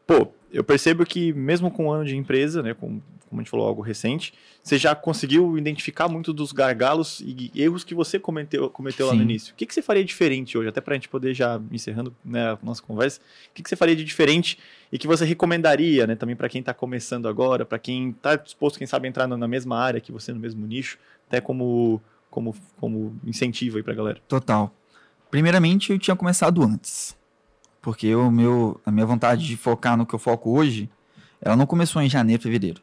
[0.07, 3.43] Pô, eu percebo que mesmo com um ano de empresa, né, com, com como a
[3.43, 4.33] gente falou, algo recente,
[4.63, 9.23] você já conseguiu identificar muito dos gargalos e erros que você cometeu, cometeu lá no
[9.23, 9.53] início.
[9.53, 12.53] O que, que você faria diferente hoje, até para a gente poder já encerrando né,
[12.53, 14.59] a nossa conversa, o que, que você faria de diferente
[14.91, 18.79] e que você recomendaria, né, também para quem está começando agora, para quem está disposto,
[18.79, 20.99] quem sabe, a entrar na na mesma área que você, no mesmo nicho,
[21.29, 22.01] até como,
[22.31, 24.21] como, como incentivo aí para a galera?
[24.27, 24.75] Total.
[25.31, 27.16] Primeiramente, eu tinha começado antes.
[27.87, 30.91] Porque o meu, a minha vontade de focar no que eu foco hoje,
[31.41, 32.83] ela não começou em janeiro, fevereiro.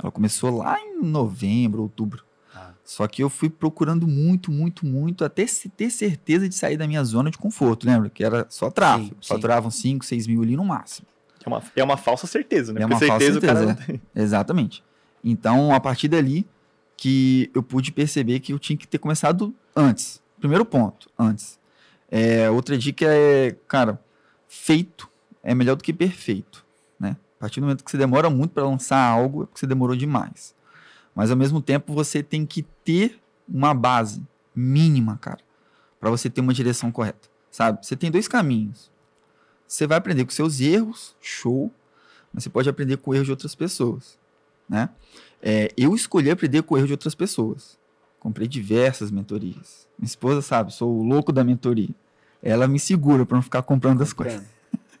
[0.00, 2.22] Ela começou lá em novembro, outubro.
[2.54, 2.70] Ah.
[2.84, 5.44] Só que eu fui procurando muito, muito, muito, até
[5.76, 8.08] ter certeza de sair da minha zona de conforto, lembra?
[8.08, 9.16] Que era só tráfego.
[9.16, 9.28] Sim, sim.
[9.34, 11.08] Faturavam 5, 6 mil ali no máximo.
[11.44, 12.82] É uma, é uma falsa certeza, né?
[12.82, 14.02] É uma falsa certeza, cara certeza, não tem.
[14.14, 14.84] Exatamente.
[15.24, 16.46] Então, a partir dali
[16.96, 20.22] que eu pude perceber que eu tinha que ter começado antes.
[20.38, 21.58] Primeiro ponto, antes.
[22.08, 24.00] É, outra dica é, cara,
[24.48, 25.08] feito
[25.42, 26.64] é melhor do que perfeito,
[26.98, 27.16] né?
[27.38, 29.96] A partir do momento que você demora muito para lançar algo, é porque você demorou
[29.96, 30.54] demais.
[31.14, 34.22] Mas ao mesmo tempo você tem que ter uma base
[34.54, 35.40] mínima, cara,
[36.00, 37.84] para você ter uma direção correta, sabe?
[37.84, 38.90] Você tem dois caminhos.
[39.66, 41.72] Você vai aprender com seus erros, show,
[42.32, 44.18] mas você pode aprender com o erro de outras pessoas,
[44.68, 44.90] né?
[45.42, 47.78] É, eu escolhi aprender com o erro de outras pessoas.
[48.18, 49.88] Comprei diversas mentorias.
[49.98, 51.94] Minha esposa sabe, sou o louco da mentoria.
[52.42, 54.42] Ela me segura para não ficar comprando as coisas.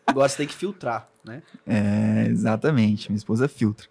[0.06, 1.42] Agora você tem que filtrar, né?
[1.66, 3.10] É, exatamente.
[3.10, 3.86] Minha esposa filtra.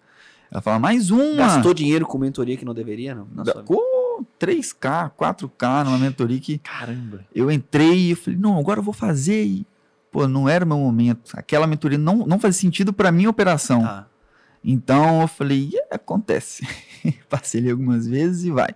[0.50, 1.34] Ela fala, mais uma.
[1.36, 3.26] Gastou dinheiro com mentoria que não deveria, não?
[3.34, 7.20] Na Da- com 3K, 4K numa mentoria que Caramba.
[7.34, 9.44] eu entrei e falei, não, agora eu vou fazer.
[9.44, 9.66] E,
[10.10, 11.32] pô, não era o meu momento.
[11.34, 13.82] Aquela mentoria não, não fazia sentido para minha operação.
[13.82, 14.06] Tá.
[14.64, 16.66] Então eu falei, "É, acontece.
[17.28, 18.70] Passei ali algumas vezes e vai.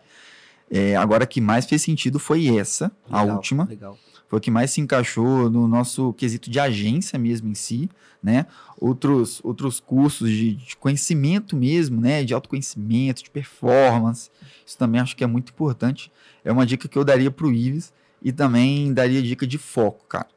[0.71, 3.65] É, agora a que mais fez sentido foi essa, a Legal, última.
[3.65, 3.99] Legal.
[4.31, 7.91] Foi o que mais se encaixou no nosso quesito de agência mesmo em si,
[8.23, 8.47] né?
[8.79, 12.23] Outros, outros cursos de, de conhecimento mesmo, né?
[12.23, 14.31] De autoconhecimento, de performance.
[14.65, 16.13] Isso também acho que é muito importante.
[16.45, 20.29] É uma dica que eu daria pro Ives e também daria dica de foco, cara.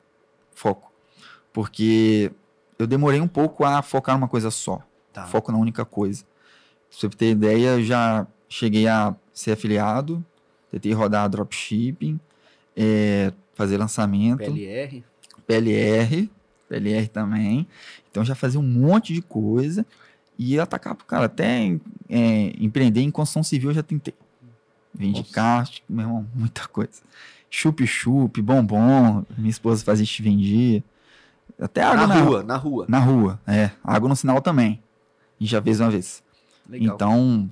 [0.56, 0.92] Foco.
[1.54, 2.32] Porque
[2.80, 4.82] eu demorei um pouco a focar numa coisa só
[5.14, 5.26] Tá.
[5.28, 6.24] foco na única coisa.
[6.90, 10.26] Pra você ter ideia, eu já cheguei a ser afiliado,
[10.72, 12.20] tentei rodar dropshipping,
[12.76, 15.04] é, fazer lançamento, PLR.
[15.46, 16.30] PLR,
[16.70, 17.68] PLR também.
[18.10, 19.86] Então já fazia um monte de coisa
[20.38, 21.26] e atacar pro cara.
[21.26, 21.78] Até
[22.10, 24.14] é, empreender em construção civil eu já tentei.
[24.94, 27.02] Vende caixa, meu irmão, muita coisa.
[27.50, 30.84] Chup-chup, bombom, minha esposa fazia e vendia.
[31.60, 32.86] Até água Na na, rua, na rua.
[32.90, 33.70] Na rua, é.
[33.84, 34.82] Água no sinal também.
[35.40, 36.24] Gente já fez uma vez.
[36.68, 36.96] Legal.
[36.96, 37.52] Então,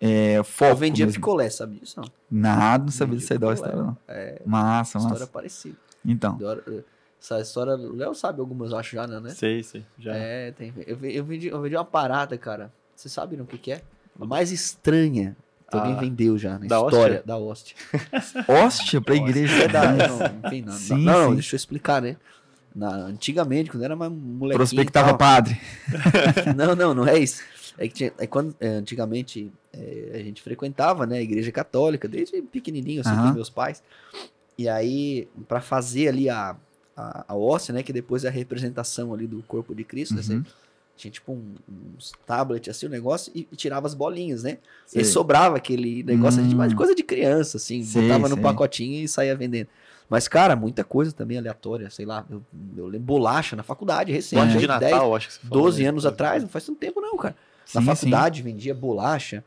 [0.00, 1.20] é, foco eu vendia mesmo.
[1.20, 2.00] picolé, sabe disso?
[2.00, 2.08] Não.
[2.30, 3.96] Nada, não sabia Vendia dessa da história, não.
[4.06, 5.26] É, Massa, história massa.
[5.32, 5.76] parecida.
[6.04, 6.62] Então, Agora,
[7.20, 9.30] Essa história, o Léo sabe algumas, eu acho já, né?
[9.30, 9.84] Sei, sei.
[9.98, 10.14] Já.
[10.14, 10.72] É, tem.
[10.86, 12.72] Eu, eu, vendi, eu vendi uma parada, cara.
[12.94, 13.82] Vocês sabem o que, que é?
[14.20, 15.36] A mais estranha
[15.70, 17.22] que alguém Ah, vendeu já na da história hóstia?
[17.26, 17.76] da hóstia.
[18.48, 19.54] hóstia pra igreja.
[19.64, 19.68] É
[20.08, 20.78] não, não tem nada.
[20.78, 21.34] Sim, não, não, sim.
[21.34, 22.16] deixa eu explicar, né?
[22.74, 24.58] Na, antigamente, quando era mais molequinho.
[24.58, 25.60] Prospectava tal- padre.
[26.56, 27.42] Não, não, não é isso.
[27.78, 32.08] É que tinha, é quando, é, antigamente é, a gente frequentava, né, a igreja católica,
[32.08, 33.28] desde pequenininho, assim, com Aham.
[33.30, 33.82] os meus pais.
[34.58, 36.56] E aí, pra fazer ali a,
[36.96, 40.22] a, a hóstia, né, que depois é a representação ali do corpo de Cristo, né,
[40.28, 40.42] Uhum.
[40.42, 40.52] você
[40.96, 41.54] tinha tipo um,
[41.96, 44.58] uns tablet, assim, o negócio, e, e tirava as bolinhas, né?
[44.84, 45.02] Sei.
[45.02, 46.74] E sobrava aquele negócio ali de Hum.
[46.76, 49.68] coisa de criança, assim, Sei, botava no pacotinho e saía vendendo.
[50.10, 52.42] Mas, cara, muita coisa também aleatória, sei lá, eu,
[52.76, 54.60] eu lembro bolacha na faculdade, recente, Bote É.
[54.60, 55.88] de 10, Natal, acho que você falou, 12 né?
[55.88, 57.36] anos atrás, não faz tanto tempo não, cara.
[57.74, 59.44] Na Sim, faculdade vendia bolacha,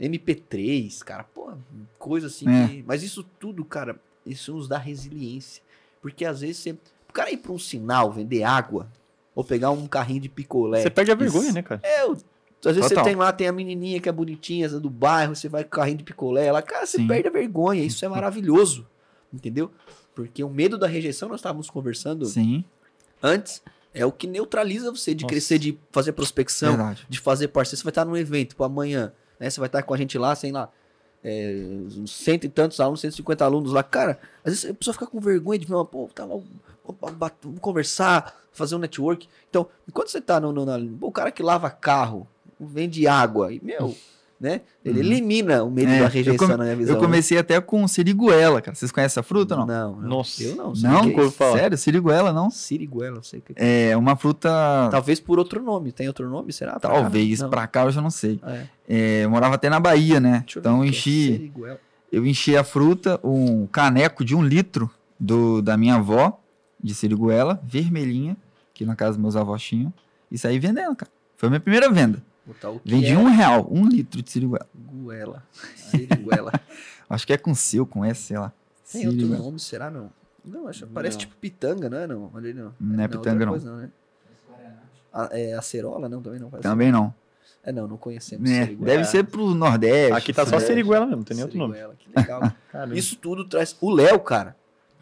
[0.00, 1.52] MP3, cara, pô,
[1.98, 2.48] coisa assim.
[2.48, 2.68] É.
[2.68, 5.62] que- Mas isso tudo, cara, isso nos dá resiliência.
[6.00, 6.70] Porque às vezes você.
[7.08, 8.88] O cara ir pra um sinal, vender água,
[9.34, 10.80] ou pegar um carrinho de picolé.
[10.82, 11.52] Você perde a vergonha, Isso.
[11.54, 11.80] né, cara?
[11.84, 13.04] É, eu- às vezes Total.
[13.04, 15.72] você tem lá, tem a menininha que é bonitinha, do bairro, você vai com o
[15.72, 17.06] carrinho de picolé, ela, cara, você Sim.
[17.08, 18.86] perde a vergonha, isso é maravilhoso,
[19.32, 19.70] entendeu?
[20.14, 22.62] Porque o medo da rejeição, nós estávamos conversando Sim,
[23.22, 23.62] antes,
[23.94, 25.32] é o que neutraliza você de Nossa.
[25.32, 27.06] crescer, de fazer prospecção, verdade.
[27.08, 27.76] de fazer parceiro.
[27.78, 29.50] Você vai estar num evento, tipo, amanhã, né?
[29.50, 30.70] Você vai estar com a gente lá, sei lá,
[31.24, 31.52] é,
[31.96, 33.82] uns cento e tantos alunos, 150 alunos lá.
[33.82, 36.34] Cara, às vezes a pessoa fica com vergonha de ver uma, pô, tá lá,
[37.42, 39.28] vamos conversar, fazer um network.
[39.48, 42.26] Então, enquanto você tá no, no- na, o cara que lava carro,
[42.58, 43.96] vende água, e, meu,
[44.40, 44.62] né?
[44.84, 45.06] Ele Uhum.
[45.06, 46.94] elimina o medo É, da rejeição come- na minha visão.
[46.96, 48.74] Eu comecei até com siriguela, cara.
[48.74, 49.66] Vocês conhecem essa fruta ou não?
[49.66, 50.08] Não, não.
[50.08, 50.42] Nossa.
[50.42, 50.74] Eu não.
[50.74, 51.02] sei Não?
[51.08, 51.58] o que é falar.
[51.58, 51.76] Sério?
[51.78, 52.50] Siriguela, não?
[52.50, 53.90] Siriguela, não sei o que é.
[53.90, 54.48] É uma fruta.
[54.90, 55.92] Talvez por outro nome.
[55.92, 56.80] Tem outro nome, será?
[56.80, 57.00] Pra cá?
[57.02, 57.50] Talvez, Não.
[57.50, 58.40] pra cá eu já não sei.
[58.42, 58.62] É.
[58.88, 60.40] É, eu morava até na Bahia, né?
[60.46, 61.26] Deixa Então eu é enchi.
[61.32, 61.80] Siriguela.
[62.10, 66.40] eu enchi a fruta, um caneco de um litro do, da minha avó,
[66.82, 68.36] de siriguela, vermelhinha,
[68.72, 69.92] que na casa dos meus avós tinham,
[70.32, 71.10] e saí vendendo, cara.
[71.36, 72.22] Foi a minha primeira venda.
[72.50, 74.66] Botar o que Vendi é um real, um litro de siriguela.
[74.74, 75.42] Guela.
[75.76, 76.52] Siriguela.
[77.08, 78.52] Acho que é com seu, com S, sei lá.
[78.90, 79.44] Tem outro Siriguela.
[79.44, 80.10] nome, será não?
[80.44, 81.20] Não, acho, parece Não.
[81.20, 82.30] tipo pitanga, não é não?
[82.32, 82.74] Olha aí, não.
[82.80, 83.52] Não é outra pitanga, não.
[83.52, 83.90] coisa, né?
[85.12, 86.22] A, é acerola, não?
[86.22, 86.50] Também não.
[86.50, 87.14] Também não.
[87.62, 88.50] É, não, não conhecemos.
[88.50, 88.86] É, siriguela.
[88.86, 90.12] deve ser pro Nordeste.
[90.12, 90.68] Aqui tá só Sudeste.
[90.68, 91.74] Seriguela mesmo, não tem nem outro nome.
[91.74, 92.52] Siriguela, que legal.
[92.96, 93.76] Isso tudo traz.
[93.80, 94.56] O Léo, cara.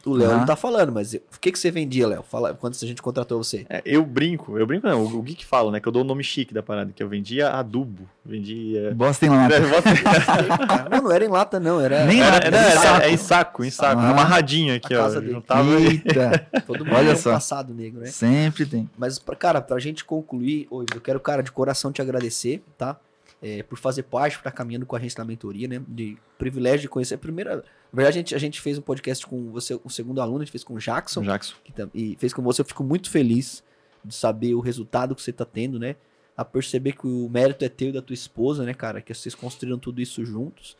[0.09, 0.39] O Léo Aham.
[0.39, 2.23] não tá falando, mas o que, que você vendia, Léo?
[2.23, 3.67] Fala quando a gente contratou você.
[3.69, 6.05] É, eu brinco, eu brinco não, o, o Geek fala, né, que eu dou o
[6.05, 8.93] nome chique da parada, que eu vendia adubo, vendia...
[8.97, 9.61] Bosta em lata.
[10.91, 11.81] não, não era em lata, não.
[11.81, 13.03] Era, Nem Era, lata, era, em era- saco.
[13.03, 14.11] é em saco, em saco, Aham.
[14.11, 15.03] amarradinho aqui, A ó.
[15.05, 15.33] casa dele.
[15.35, 17.33] Juntava Eita, todo mundo Olha tem um só.
[17.33, 18.07] passado negro, né?
[18.07, 18.89] sempre tem.
[18.97, 22.97] Mas, pra- cara, pra gente concluir, eu quero, cara, de coração te agradecer, tá?
[23.41, 25.81] É, por fazer parte, por estar caminhando com a gente na mentoria, né?
[25.87, 27.15] De privilégio de conhecer.
[27.15, 27.57] A primeira.
[27.57, 27.63] Na
[27.93, 30.51] verdade, a gente, a gente fez um podcast com você, o segundo aluno, a gente
[30.51, 31.23] fez com o Jackson.
[31.23, 31.55] Jackson.
[31.65, 32.63] que e fez com você.
[32.63, 33.63] Eu fico muito feliz
[34.05, 35.95] de saber o resultado que você tá tendo, né?
[36.37, 39.01] A perceber que o mérito é teu e da tua esposa, né, cara?
[39.01, 40.77] Que vocês construíram tudo isso juntos.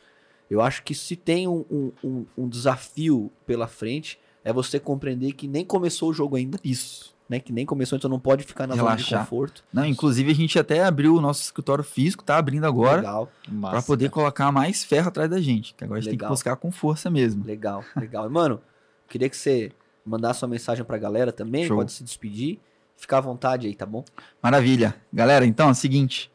[0.49, 5.47] Eu acho que se tem um- um- um desafio pela frente, é você compreender que
[5.47, 6.59] nem começou o jogo ainda.
[6.63, 7.15] Isso.
[7.29, 7.39] Né?
[7.39, 9.19] Que nem começou, então não pode ficar na zona de Relaxar.
[9.19, 9.63] conforto.
[9.71, 13.81] Não, inclusive a gente até abriu o nosso escritório físico, tá abrindo agora, Legal, pra
[13.83, 14.13] poder cara.
[14.13, 15.75] colocar mais ferro atrás da gente.
[15.75, 16.33] Que agora a gente tem que Legal.
[16.33, 17.45] buscar com força mesmo.
[17.45, 18.25] legal, legal.
[18.25, 18.59] E, mano,
[19.07, 19.71] queria que você
[20.03, 21.77] mandasse uma mensagem pra galera também, Show.
[21.77, 22.59] pode se despedir.
[22.97, 24.03] Fica à vontade aí, tá bom?
[24.41, 24.95] Maravilha.
[25.13, 26.31] Galera, então é o seguinte: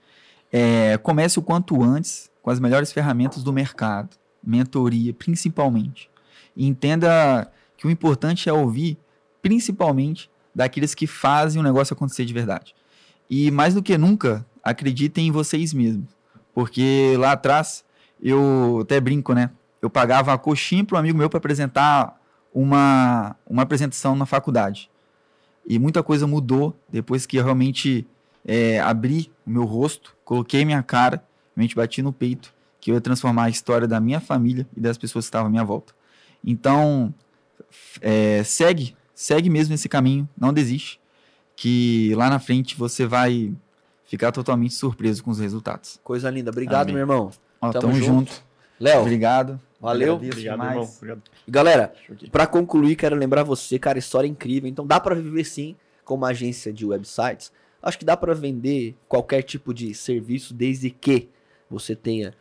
[0.53, 4.11] é, comece o quanto antes com as melhores ferramentas do mercado,
[4.43, 6.09] mentoria, principalmente.
[6.57, 8.97] E entenda que o importante é ouvir,
[9.43, 12.75] principalmente, daqueles que fazem o negócio acontecer de verdade.
[13.29, 16.09] E mais do que nunca, acreditem em vocês mesmos.
[16.55, 17.85] Porque lá atrás,
[18.23, 19.51] eu até brinco, né?
[19.83, 22.19] Eu pagava a coxinha para um amigo meu para apresentar
[22.53, 24.91] uma, uma apresentação na faculdade.
[25.67, 28.07] E muita coisa mudou depois que eu realmente
[28.45, 31.25] é, abri o meu rosto, coloquei minha cara,
[31.57, 34.97] realmente bati no peito, que eu ia transformar a história da minha família e das
[34.97, 35.95] pessoas que estavam à minha volta.
[36.45, 37.13] Então,
[38.01, 41.01] é, segue, segue mesmo esse caminho, não desiste,
[41.57, 43.55] que lá na frente você vai
[44.05, 46.01] ficar totalmente surpreso com os resultados.
[46.03, 46.51] Coisa linda.
[46.51, 46.95] Obrigado, Amém.
[46.95, 47.31] meu irmão.
[47.61, 48.07] Ó, Tamo tamo, junto.
[48.31, 48.45] junto.
[48.79, 49.61] Léo, Obrigado.
[49.81, 50.15] valeu.
[50.15, 50.71] Obrigado, demais.
[50.73, 50.91] irmão.
[50.97, 51.23] Obrigado.
[51.49, 51.95] Galera.
[52.31, 54.69] Pra concluir, quero lembrar você, cara, história incrível.
[54.69, 57.53] Então dá pra viver sim como agência de websites.
[57.83, 61.29] Acho que dá pra vender qualquer tipo de serviço desde que
[61.71, 62.35] você tenha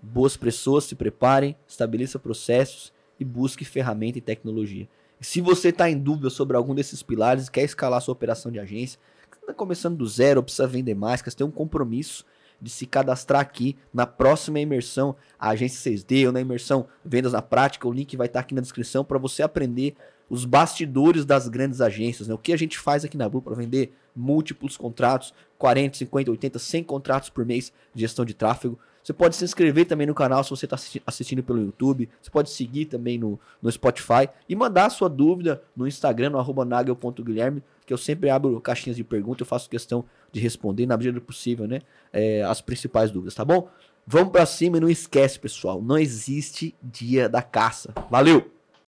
[0.00, 4.88] boas pessoas, se preparem, estabeleça processos e busque ferramenta e tecnologia.
[5.20, 8.98] Se você está em dúvida sobre algum desses pilares quer escalar sua operação de agência,
[9.40, 12.24] está começando do zero, precisa vender mais, quer ter um compromisso
[12.60, 17.42] de se cadastrar aqui na próxima imersão, a agência 6D ou na imersão Vendas na
[17.42, 19.96] Prática, o link vai estar aqui na descrição para você aprender
[20.28, 22.34] os bastidores das grandes agências, né?
[22.34, 26.58] O que a gente faz aqui na Blue para vender múltiplos contratos, 40, 50, 80,
[26.58, 28.78] 100 contratos por mês de gestão de tráfego.
[29.08, 32.10] Você pode se inscrever também no canal se você está assistindo pelo YouTube.
[32.20, 36.64] Você pode seguir também no, no Spotify e mandar a sua dúvida no Instagram, no
[36.66, 41.14] nagel.guilherme, que eu sempre abro caixinhas de perguntas, eu faço questão de responder na medida
[41.14, 41.80] do possível, né?
[42.12, 43.70] é, as principais dúvidas, tá bom?
[44.06, 47.94] Vamos pra cima e não esquece, pessoal, não existe dia da caça.
[48.10, 48.57] Valeu!